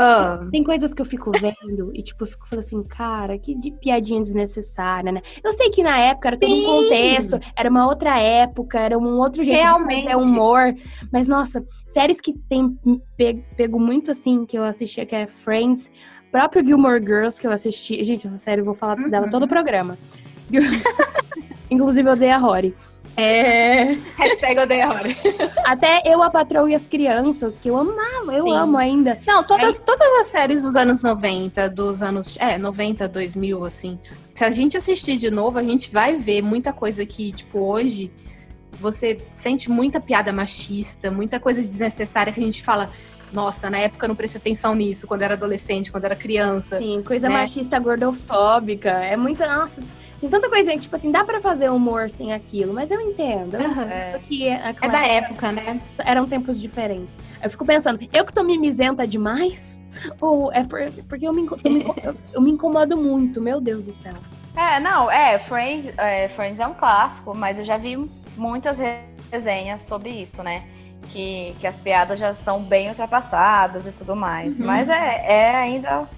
Ah, 0.00 0.38
Tem 0.52 0.62
coisas 0.62 0.94
que 0.94 1.02
eu 1.02 1.06
fico 1.06 1.32
vendo 1.32 1.90
e, 1.92 2.02
tipo, 2.04 2.22
eu 2.22 2.28
fico 2.28 2.46
falando 2.48 2.64
assim, 2.64 2.82
cara, 2.84 3.36
que 3.36 3.52
de 3.56 3.72
piadinha 3.72 4.20
desnecessária, 4.22 5.10
né? 5.10 5.20
Eu 5.42 5.52
sei 5.52 5.70
que 5.70 5.82
na 5.82 5.98
época 5.98 6.28
era 6.28 6.38
todo 6.38 6.52
Sim. 6.52 6.60
um 6.60 6.64
contexto, 6.64 7.40
era 7.56 7.68
uma 7.68 7.84
outra 7.86 8.16
época, 8.20 8.78
era 8.78 8.96
um 8.96 9.18
outro 9.18 9.42
jeito 9.42 9.56
Realmente. 9.58 10.02
de 10.06 10.12
fazer 10.12 10.16
humor. 10.16 10.72
Mas, 11.12 11.26
nossa, 11.26 11.64
séries 11.84 12.20
que 12.20 12.32
tem 12.48 12.78
pe- 13.16 13.42
pego 13.56 13.80
muito 13.80 14.12
assim, 14.12 14.46
que 14.46 14.56
eu 14.56 14.62
assistia, 14.62 15.04
que 15.04 15.16
é 15.16 15.26
Friends, 15.26 15.90
próprio 16.30 16.64
Gilmore 16.64 17.00
Girls, 17.04 17.40
que 17.40 17.46
eu 17.48 17.50
assisti. 17.50 18.04
Gente, 18.04 18.26
essa 18.28 18.38
série 18.38 18.60
eu 18.60 18.64
vou 18.64 18.74
falar 18.74 18.98
Uhum. 19.00 19.10
dela 19.10 19.28
todo 19.28 19.42
o 19.44 19.48
programa. 19.48 19.98
Inclusive, 21.70 22.08
eu 22.08 22.16
dei 22.16 22.30
a 22.30 22.38
Rory. 22.38 22.74
É... 23.18 23.98
hashtag 24.16 24.60
odeia 24.60 24.86
a 24.86 24.94
hora. 24.94 25.08
Até 25.66 26.02
eu, 26.06 26.22
a 26.22 26.30
patroa 26.30 26.70
e 26.70 26.74
as 26.74 26.86
crianças, 26.86 27.58
que 27.58 27.68
eu 27.68 27.76
amava, 27.76 28.32
eu 28.32 28.44
Sim. 28.44 28.56
amo 28.56 28.78
ainda. 28.78 29.18
Não, 29.26 29.42
todas, 29.42 29.74
todas 29.84 30.08
as 30.22 30.30
séries 30.30 30.62
dos 30.62 30.76
anos 30.76 31.02
90, 31.02 31.68
dos 31.70 32.00
anos. 32.00 32.36
É, 32.38 32.56
90, 32.56 33.08
2000, 33.08 33.64
assim. 33.64 33.98
Se 34.32 34.44
a 34.44 34.50
gente 34.50 34.76
assistir 34.76 35.16
de 35.16 35.32
novo, 35.32 35.58
a 35.58 35.64
gente 35.64 35.90
vai 35.90 36.16
ver 36.16 36.42
muita 36.42 36.72
coisa 36.72 37.04
que, 37.04 37.32
tipo, 37.32 37.58
hoje 37.58 38.12
você 38.72 39.20
sente 39.32 39.68
muita 39.68 40.00
piada 40.00 40.32
machista, 40.32 41.10
muita 41.10 41.40
coisa 41.40 41.60
desnecessária 41.60 42.32
que 42.32 42.38
a 42.38 42.44
gente 42.44 42.62
fala. 42.62 42.88
Nossa, 43.32 43.68
na 43.68 43.78
época 43.78 44.06
eu 44.06 44.08
não 44.08 44.16
prestei 44.16 44.40
atenção 44.40 44.74
nisso, 44.74 45.06
quando 45.08 45.22
era 45.22 45.34
adolescente, 45.34 45.90
quando 45.90 46.04
era 46.04 46.14
criança. 46.14 46.78
Sim, 46.80 47.02
coisa 47.02 47.28
né? 47.28 47.34
machista 47.34 47.78
gordofóbica. 47.80 48.90
É 48.90 49.16
muita. 49.16 49.54
Nossa, 49.56 49.82
tem 50.20 50.28
tanta 50.28 50.48
coisa. 50.48 50.76
Tipo 50.78 50.94
assim, 50.96 51.10
dá 51.10 51.24
pra 51.24 51.40
fazer 51.40 51.70
humor 51.70 52.10
sem 52.10 52.32
aquilo, 52.32 52.72
mas 52.74 52.90
eu 52.90 53.00
entendo. 53.00 53.54
Eu 53.54 53.60
Aham. 53.60 53.82
entendo 53.84 54.20
que 54.26 54.48
é, 54.48 54.72
É 54.80 54.88
da 54.88 55.00
época, 55.06 55.52
né? 55.52 55.80
eram 55.98 56.26
tempos 56.26 56.60
diferentes. 56.60 57.18
Eu 57.42 57.50
fico 57.50 57.64
pensando, 57.64 57.98
eu 58.12 58.24
que 58.24 58.32
tô 58.32 58.42
mimizenta 58.42 59.06
demais? 59.06 59.78
Ou 60.20 60.52
é 60.52 60.62
por- 60.64 60.90
porque 61.08 61.26
eu 61.26 61.32
me, 61.32 61.46
eu 61.64 61.72
me 61.72 61.84
eu- 62.04 62.16
eu 62.34 62.40
me 62.40 62.50
incomodo 62.50 62.96
muito, 62.96 63.40
meu 63.40 63.60
Deus 63.60 63.86
do 63.86 63.92
céu. 63.92 64.14
É, 64.56 64.78
não, 64.80 65.10
é, 65.10 65.38
Friends 65.38 65.92
é, 65.96 66.28
Friends 66.28 66.58
é 66.60 66.66
um 66.66 66.74
clássico, 66.74 67.34
mas 67.34 67.58
eu 67.58 67.64
já 67.64 67.76
vi 67.76 67.96
muitas 68.36 68.78
resenhas 69.30 69.82
sobre 69.82 70.10
isso, 70.10 70.42
né? 70.42 70.64
Que, 71.10 71.54
que 71.58 71.66
as 71.66 71.80
piadas 71.80 72.18
já 72.18 72.34
são 72.34 72.60
bem 72.62 72.88
ultrapassadas 72.88 73.86
e 73.86 73.92
tudo 73.92 74.14
mais. 74.14 74.58
Uhum. 74.60 74.66
Mas 74.66 74.88
é, 74.88 75.24
é 75.26 75.54
ainda. 75.54 76.08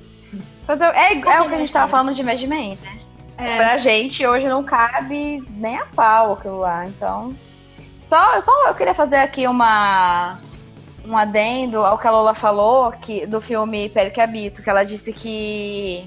É, 0.69 1.13
é, 1.13 1.13
é 1.15 1.41
o 1.41 1.49
que 1.49 1.55
a 1.55 1.59
gente 1.59 1.73
tava 1.73 1.89
falando 1.89 2.15
de 2.15 2.23
Mad 2.23 2.41
Men, 2.43 2.79
né? 2.83 3.01
É. 3.41 3.57
Pra 3.57 3.79
gente 3.79 4.27
hoje 4.27 4.47
não 4.47 4.63
cabe 4.63 5.43
nem 5.51 5.79
a 5.79 5.87
pau 5.87 6.35
aquilo 6.35 6.59
lá, 6.59 6.87
então. 6.87 7.35
Só, 8.03 8.39
só 8.41 8.69
eu 8.69 8.75
queria 8.75 8.93
fazer 8.93 9.17
aqui 9.17 9.47
uma. 9.47 10.39
Um 11.07 11.17
adendo 11.17 11.79
ao 11.79 11.97
que 11.97 12.07
a 12.07 12.11
Lola 12.11 12.35
falou 12.35 12.93
que, 12.93 13.25
do 13.27 13.41
filme 13.41 13.89
Pele 13.89 14.11
que 14.11 14.21
Habito, 14.21 14.63
que 14.63 14.69
ela 14.69 14.85
disse 14.85 15.11
que 15.15 16.07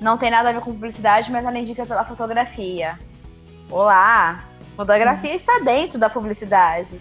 não 0.00 0.16
tem 0.16 0.30
nada 0.30 0.48
a 0.48 0.52
ver 0.52 0.60
com 0.60 0.72
publicidade, 0.72 1.30
mas 1.30 1.44
ela 1.44 1.58
indica 1.58 1.84
pela 1.84 2.02
fotografia. 2.04 2.98
Olá! 3.70 4.44
Fotografia 4.74 5.34
está 5.34 5.58
dentro 5.58 5.98
da 5.98 6.08
publicidade. 6.08 6.98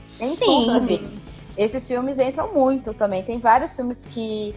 Ver. 1.00 1.10
Esses 1.56 1.88
filmes 1.88 2.20
entram 2.20 2.54
muito 2.54 2.94
também. 2.94 3.24
Tem 3.24 3.40
vários 3.40 3.74
filmes 3.74 4.04
que, 4.04 4.54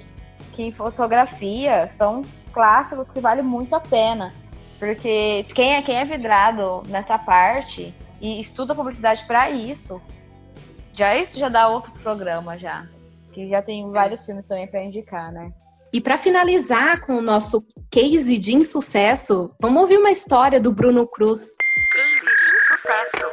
que 0.52 0.64
em 0.64 0.72
fotografia 0.72 1.88
são 1.88 2.24
clássicos 2.52 3.08
que 3.08 3.20
vale 3.20 3.42
muito 3.42 3.76
a 3.76 3.80
pena. 3.80 4.32
Porque 4.82 5.46
quem 5.54 5.76
é, 5.76 5.82
quem 5.82 5.94
é 5.94 6.04
vidrado 6.04 6.82
nessa 6.88 7.16
parte 7.16 7.94
e 8.20 8.40
estuda 8.40 8.74
publicidade 8.74 9.24
para 9.26 9.48
isso, 9.48 10.02
já 10.92 11.16
isso 11.16 11.38
já 11.38 11.48
dá 11.48 11.68
outro 11.68 11.92
programa 12.02 12.58
já. 12.58 12.88
Que 13.30 13.46
já 13.46 13.62
tem 13.62 13.88
vários 13.92 14.26
filmes 14.26 14.44
também 14.44 14.66
para 14.66 14.82
indicar, 14.82 15.30
né? 15.30 15.52
E 15.92 16.00
pra 16.00 16.18
finalizar 16.18 17.06
com 17.06 17.14
o 17.14 17.22
nosso 17.22 17.64
case 17.92 18.36
de 18.40 18.56
insucesso, 18.56 19.54
vamos 19.62 19.82
ouvir 19.82 19.98
uma 19.98 20.10
história 20.10 20.60
do 20.60 20.72
Bruno 20.72 21.06
Cruz. 21.06 21.46
Case 21.92 22.26
de 22.26 22.76
sucesso. 22.76 23.26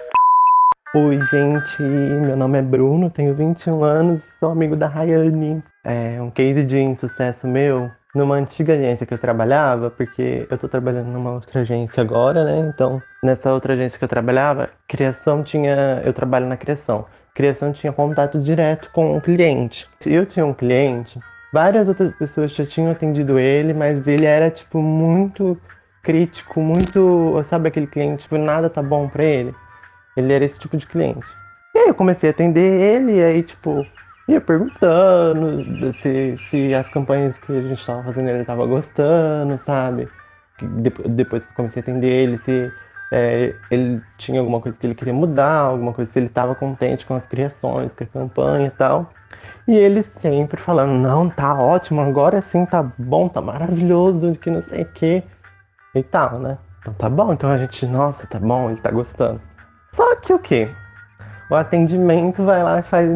Oi, 0.98 1.20
gente. 1.32 1.82
Meu 1.82 2.38
nome 2.38 2.60
é 2.60 2.62
Bruno, 2.62 3.10
tenho 3.10 3.34
21 3.34 3.84
anos, 3.84 4.22
sou 4.40 4.52
amigo 4.52 4.76
da 4.76 4.88
Rayane. 4.88 5.64
É 5.84 6.22
um 6.22 6.30
case 6.30 6.64
de 6.64 6.78
insucesso 6.78 7.48
meu 7.48 7.90
numa 8.14 8.36
antiga 8.36 8.74
agência 8.74 9.06
que 9.06 9.14
eu 9.14 9.18
trabalhava, 9.18 9.90
porque 9.90 10.48
eu 10.50 10.58
tô 10.58 10.68
trabalhando 10.68 11.08
numa 11.08 11.32
outra 11.32 11.62
agência 11.62 12.02
agora, 12.02 12.44
né? 12.44 12.72
Então, 12.74 13.02
nessa 13.24 13.54
outra 13.54 13.74
agência 13.74 13.98
que 14.00 14.04
eu 14.04 14.10
trabalhava, 14.10 14.70
criação 14.88 15.44
tinha. 15.44 16.02
Eu 16.04 16.14
trabalho 16.14 16.48
na 16.48 16.58
criação. 16.58 17.06
Criação 17.34 17.72
tinha 17.72 17.94
contato 17.94 18.40
direto 18.40 18.90
com 18.92 19.16
o 19.16 19.22
cliente. 19.22 19.88
Eu 20.06 20.26
tinha 20.26 20.46
um 20.46 20.54
cliente, 20.54 21.20
várias 21.54 21.88
outras 21.88 22.16
pessoas 22.16 22.52
já 22.54 22.66
tinham 22.66 22.92
atendido 22.92 23.40
ele, 23.40 23.74
mas 23.74 24.08
ele 24.08 24.26
era, 24.26 24.50
tipo, 24.50 24.82
muito 24.82 25.58
crítico, 26.02 26.60
muito. 26.60 27.42
Sabe 27.44 27.70
aquele 27.70 27.88
cliente, 27.88 28.24
tipo, 28.24 28.38
nada 28.38 28.70
tá 28.70 28.82
bom 28.82 29.08
pra 29.08 29.24
ele? 29.24 29.54
Ele 30.18 30.34
era 30.34 30.44
esse 30.44 30.60
tipo 30.60 30.76
de 30.76 30.88
cliente. 30.88 31.28
E 31.76 31.80
aí 31.80 31.88
eu 31.88 31.96
comecei 31.96 32.30
a 32.30 32.32
atender 32.32 32.82
ele, 32.82 33.18
e 33.18 33.24
aí, 33.24 33.44
tipo, 33.44 33.86
ia 34.30 34.42
perguntando 34.42 35.94
se, 35.94 36.38
se 36.38 36.74
as 36.74 36.90
campanhas 36.90 37.38
que 37.38 37.52
a 37.56 37.62
gente 37.62 37.86
tava 37.86 38.04
fazendo 38.04 38.30
ele 38.30 38.46
tava 38.46 38.66
gostando, 38.66 39.58
sabe? 39.58 40.08
Que 40.58 40.66
depo- 40.68 41.08
Depois 41.08 41.46
que 41.46 41.52
eu 41.52 41.56
comecei 41.56 41.82
a 41.82 41.84
atender 41.84 42.10
ele, 42.10 42.38
se 42.38 42.72
é, 43.12 43.56
ele 43.72 44.02
tinha 44.18 44.40
alguma 44.40 44.62
coisa 44.62 44.78
que 44.78 44.86
ele 44.86 44.96
queria 44.96 45.14
mudar, 45.14 45.60
alguma 45.62 45.94
coisa, 45.94 46.12
se 46.12 46.20
ele 46.20 46.28
estava 46.28 46.54
contente 46.56 47.06
com 47.06 47.16
as 47.16 47.28
criações, 47.28 47.94
com 47.94 48.04
a 48.04 48.08
campanha 48.08 48.68
e 48.68 48.72
tal. 48.72 49.12
E 49.68 49.76
ele 49.76 50.04
sempre 50.04 50.60
falando, 50.62 50.94
não, 50.94 51.30
tá 51.30 51.56
ótimo, 51.60 52.02
agora 52.02 52.42
sim 52.42 52.66
tá 52.66 52.84
bom, 52.98 53.28
tá 53.30 53.42
maravilhoso, 53.42 54.36
que 54.36 54.50
não 54.50 54.62
sei 54.62 54.84
o 54.84 54.86
que 54.86 55.24
e 55.96 56.04
tal, 56.04 56.40
né? 56.40 56.58
Então 56.82 56.94
tá 56.94 57.10
bom, 57.10 57.34
então 57.34 57.50
a 57.52 57.58
gente, 57.58 57.86
nossa, 57.86 58.26
tá 58.28 58.40
bom, 58.40 58.70
ele 58.70 58.82
tá 58.82 58.92
gostando. 58.92 59.42
Só 59.92 60.16
que 60.16 60.34
o 60.34 60.40
quê? 60.40 60.70
O 61.50 61.56
atendimento 61.56 62.44
vai 62.44 62.64
lá 62.64 62.80
e 62.80 62.84
faz. 62.84 63.10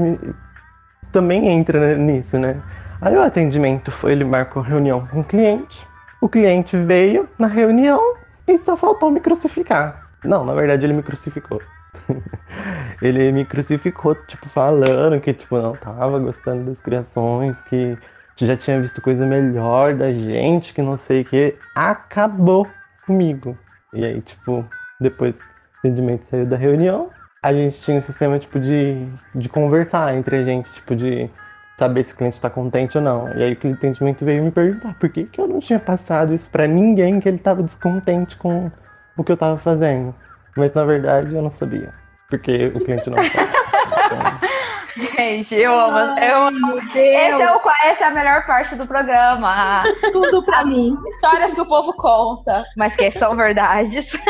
Também 1.14 1.48
entra 1.48 1.80
né, 1.80 1.96
nisso, 1.96 2.38
né? 2.38 2.62
Aí 3.00 3.16
o 3.16 3.22
atendimento 3.22 3.92
foi, 3.92 4.14
ele 4.14 4.24
marcou 4.24 4.62
reunião 4.62 5.08
com 5.08 5.22
o 5.22 5.24
cliente. 5.24 5.88
O 6.20 6.28
cliente 6.28 6.76
veio 6.76 7.30
na 7.38 7.48
reunião 7.48 8.16
e 8.48 8.58
só 8.58 8.76
faltou 8.76 9.12
me 9.12 9.20
crucificar. 9.20 10.10
Não, 10.26 10.44
na 10.44 10.54
verdade 10.54 10.86
ele 10.86 10.94
me 10.94 11.04
crucificou. 11.04 11.62
ele 13.02 13.32
me 13.32 13.46
crucificou, 13.46 14.16
tipo, 14.28 14.50
falando 14.50 15.20
que, 15.20 15.34
tipo, 15.34 15.58
não 15.58 15.74
tava 15.76 16.18
gostando 16.18 16.72
das 16.72 16.82
criações, 16.82 17.62
que 17.62 17.98
já 18.38 18.58
tinha 18.58 18.82
visto 18.82 19.02
coisa 19.02 19.26
melhor 19.26 19.94
da 19.94 20.12
gente, 20.12 20.74
que 20.74 20.82
não 20.82 20.98
sei 20.98 21.22
o 21.22 21.26
que. 21.26 21.56
Acabou 21.76 22.68
comigo. 23.06 23.58
E 23.94 24.04
aí, 24.04 24.22
tipo, 24.22 24.66
depois 25.00 25.38
o 25.38 25.42
atendimento 25.80 26.26
saiu 26.26 26.46
da 26.46 26.58
reunião, 26.58 27.10
a 27.44 27.54
gente 27.54 27.80
tinha 27.82 28.00
um 28.00 28.02
sistema, 28.02 28.40
tipo, 28.40 28.58
de, 28.58 29.06
de 29.36 29.50
conversar 29.50 30.16
entre 30.16 30.38
a 30.38 30.44
gente, 30.44 30.72
tipo, 30.72 30.96
de 30.96 31.30
saber 31.78 32.04
se 32.04 32.14
o 32.14 32.16
cliente 32.16 32.40
tá 32.40 32.50
contente 32.50 32.98
ou 32.98 33.04
não. 33.04 33.28
E 33.38 33.44
aí 33.44 33.52
o 33.62 33.74
atendimento 33.74 34.24
veio 34.24 34.44
me 34.44 34.52
perguntar 34.52 34.94
por 34.98 35.10
que, 35.10 35.26
que 35.26 35.42
eu 35.42 35.48
não 35.48 35.60
tinha 35.60 35.80
passado 35.80 36.34
isso 36.34 36.50
pra 36.50 36.66
ninguém 36.66 37.20
que 37.20 37.28
ele 37.28 37.38
tava 37.38 37.62
descontente 37.62 38.38
com 38.38 38.72
o 39.18 39.24
que 39.24 39.32
eu 39.32 39.38
tava 39.38 39.58
fazendo. 39.58 40.16
Mas 40.56 40.74
na 40.74 40.86
verdade 40.86 41.36
eu 41.36 41.42
não 41.42 41.52
sabia. 41.52 41.94
Porque 42.30 42.68
o 42.68 42.80
cliente 42.80 43.10
não. 43.10 43.18
Então, 43.22 43.44
Gente, 44.96 45.56
eu 45.56 45.74
amo. 45.74 46.20
Eu 46.20 46.48
amo. 46.48 46.78
Esse 46.96 47.42
é 47.42 47.56
o, 47.56 47.60
essa 47.84 48.06
é 48.06 48.08
a 48.08 48.12
melhor 48.12 48.46
parte 48.46 48.76
do 48.76 48.88
programa. 48.88 49.84
Tudo 50.14 50.44
pra 50.44 50.64
mim. 50.64 50.96
Histórias 51.08 51.54
que 51.54 51.62
o 51.62 51.66
povo 51.66 51.94
conta, 51.94 52.64
mas 52.78 52.96
que 52.96 53.12
são 53.12 53.36
verdades. 53.36 54.12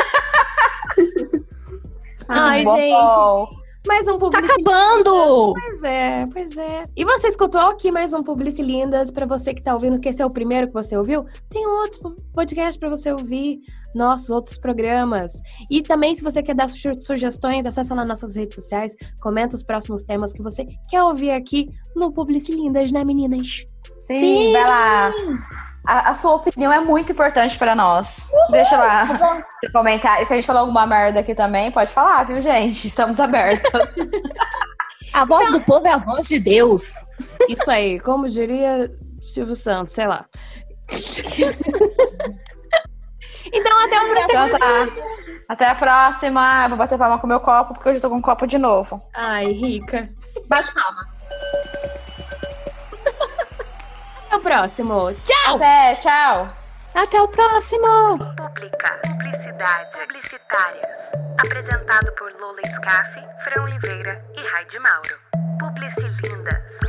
Ai, 2.28 2.64
Bom, 2.64 2.76
gente. 2.76 3.64
Mais 3.86 4.08
um 4.08 4.14
Tá 4.14 4.20
Publici 4.20 4.52
acabando! 4.54 5.54
Pois 5.54 5.84
é, 5.84 6.26
pois 6.32 6.58
é. 6.58 6.84
E 6.96 7.04
você 7.04 7.28
escutou 7.28 7.60
aqui 7.60 7.92
mais 7.92 8.14
um 8.14 8.24
Publici 8.24 8.62
Lindas 8.62 9.12
pra 9.12 9.26
você 9.26 9.54
que 9.54 9.62
tá 9.62 9.74
ouvindo, 9.74 10.00
que 10.00 10.08
esse 10.08 10.22
é 10.22 10.26
o 10.26 10.30
primeiro 10.30 10.68
que 10.68 10.74
você 10.74 10.96
ouviu? 10.96 11.26
Tem 11.50 11.68
outros 11.68 12.00
podcasts 12.34 12.78
pra 12.78 12.88
você 12.88 13.12
ouvir, 13.12 13.60
nossos 13.94 14.30
outros 14.30 14.58
programas. 14.58 15.34
E 15.70 15.82
também, 15.82 16.16
se 16.16 16.24
você 16.24 16.42
quer 16.42 16.56
dar 16.56 16.70
su- 16.70 16.98
sugestões, 17.02 17.66
acessa 17.66 17.94
nas 17.94 18.08
nossas 18.08 18.38
redes 18.38 18.56
sociais, 18.56 18.96
comenta 19.22 19.54
os 19.58 19.64
próximos 19.64 20.02
temas 20.02 20.32
que 20.32 20.42
você 20.42 20.66
quer 20.90 21.04
ouvir 21.04 21.32
aqui 21.32 21.68
no 21.94 22.10
Publici 22.14 22.54
Lindas, 22.54 22.90
né, 22.90 23.04
meninas? 23.04 23.66
Sim, 23.98 24.20
Sim. 24.48 24.54
vai 24.54 24.64
lá. 24.66 25.14
A, 25.86 26.12
a 26.12 26.14
sua 26.14 26.36
opinião 26.36 26.72
é 26.72 26.80
muito 26.80 27.12
importante 27.12 27.58
pra 27.58 27.76
nós. 27.76 28.26
Deixa 28.50 28.78
lá 28.78 29.44
seu 29.60 29.70
comentário. 29.72 30.26
Se 30.26 30.32
a 30.34 30.38
gente 30.38 30.46
falou 30.46 30.62
alguma 30.62 30.88
merda 30.88 31.20
aqui 31.20 31.36
também, 31.36 31.72
pode 31.72 31.92
falar, 31.92 32.24
viu, 32.24 32.40
gente? 32.40 32.88
Estamos 32.88 33.20
abertos. 33.20 33.70
A 35.14 35.26
voz 35.26 35.52
do 35.52 35.60
povo 35.62 35.88
é 35.88 35.92
a 35.92 35.98
voz 35.98 36.28
de 36.28 36.40
Deus. 36.40 36.92
Isso 37.48 37.70
aí, 37.70 38.00
como 38.00 38.28
diria 38.28 38.92
Silvio 39.22 39.56
Santos, 39.56 39.94
sei 39.94 40.08
lá. 40.08 40.26
então, 43.54 43.86
até 43.86 44.02
o 44.02 44.10
próximo. 44.10 44.46
Então 44.46 44.58
tá. 44.58 44.88
Até 45.50 45.68
a 45.68 45.76
próxima. 45.76 46.64
Eu 46.64 46.70
vou 46.70 46.80
bater 46.80 46.98
palma 46.98 47.20
com 47.20 47.28
o 47.28 47.30
meu 47.30 47.40
copo, 47.40 47.76
porque 47.76 47.90
hoje 47.90 48.00
eu 48.00 48.02
tô 48.02 48.10
com 48.10 48.16
um 48.16 48.22
copo 48.22 48.48
de 48.48 48.58
novo. 48.58 49.04
Ai, 49.14 49.52
rica. 49.52 50.10
Bate 50.48 50.74
palma. 50.74 51.08
Até 54.34 54.40
o 54.40 54.42
próximo. 54.42 55.14
Tchau! 55.24 55.56
Até, 55.58 55.96
tchau. 55.98 56.50
Até 56.96 57.22
o 57.22 57.28
próximo! 57.28 58.18
Pública, 58.36 59.00
publicidade, 59.08 59.96
publicitárias. 59.96 61.12
Apresentado 61.40 62.12
por 62.14 62.34
Lola 62.42 62.62
Scaff, 62.68 63.14
Fran 63.44 63.62
Oliveira 63.62 64.26
e 64.36 64.42
Raide 64.42 64.80
Mauro. 64.80 65.20
Publicilindas. 65.60 66.80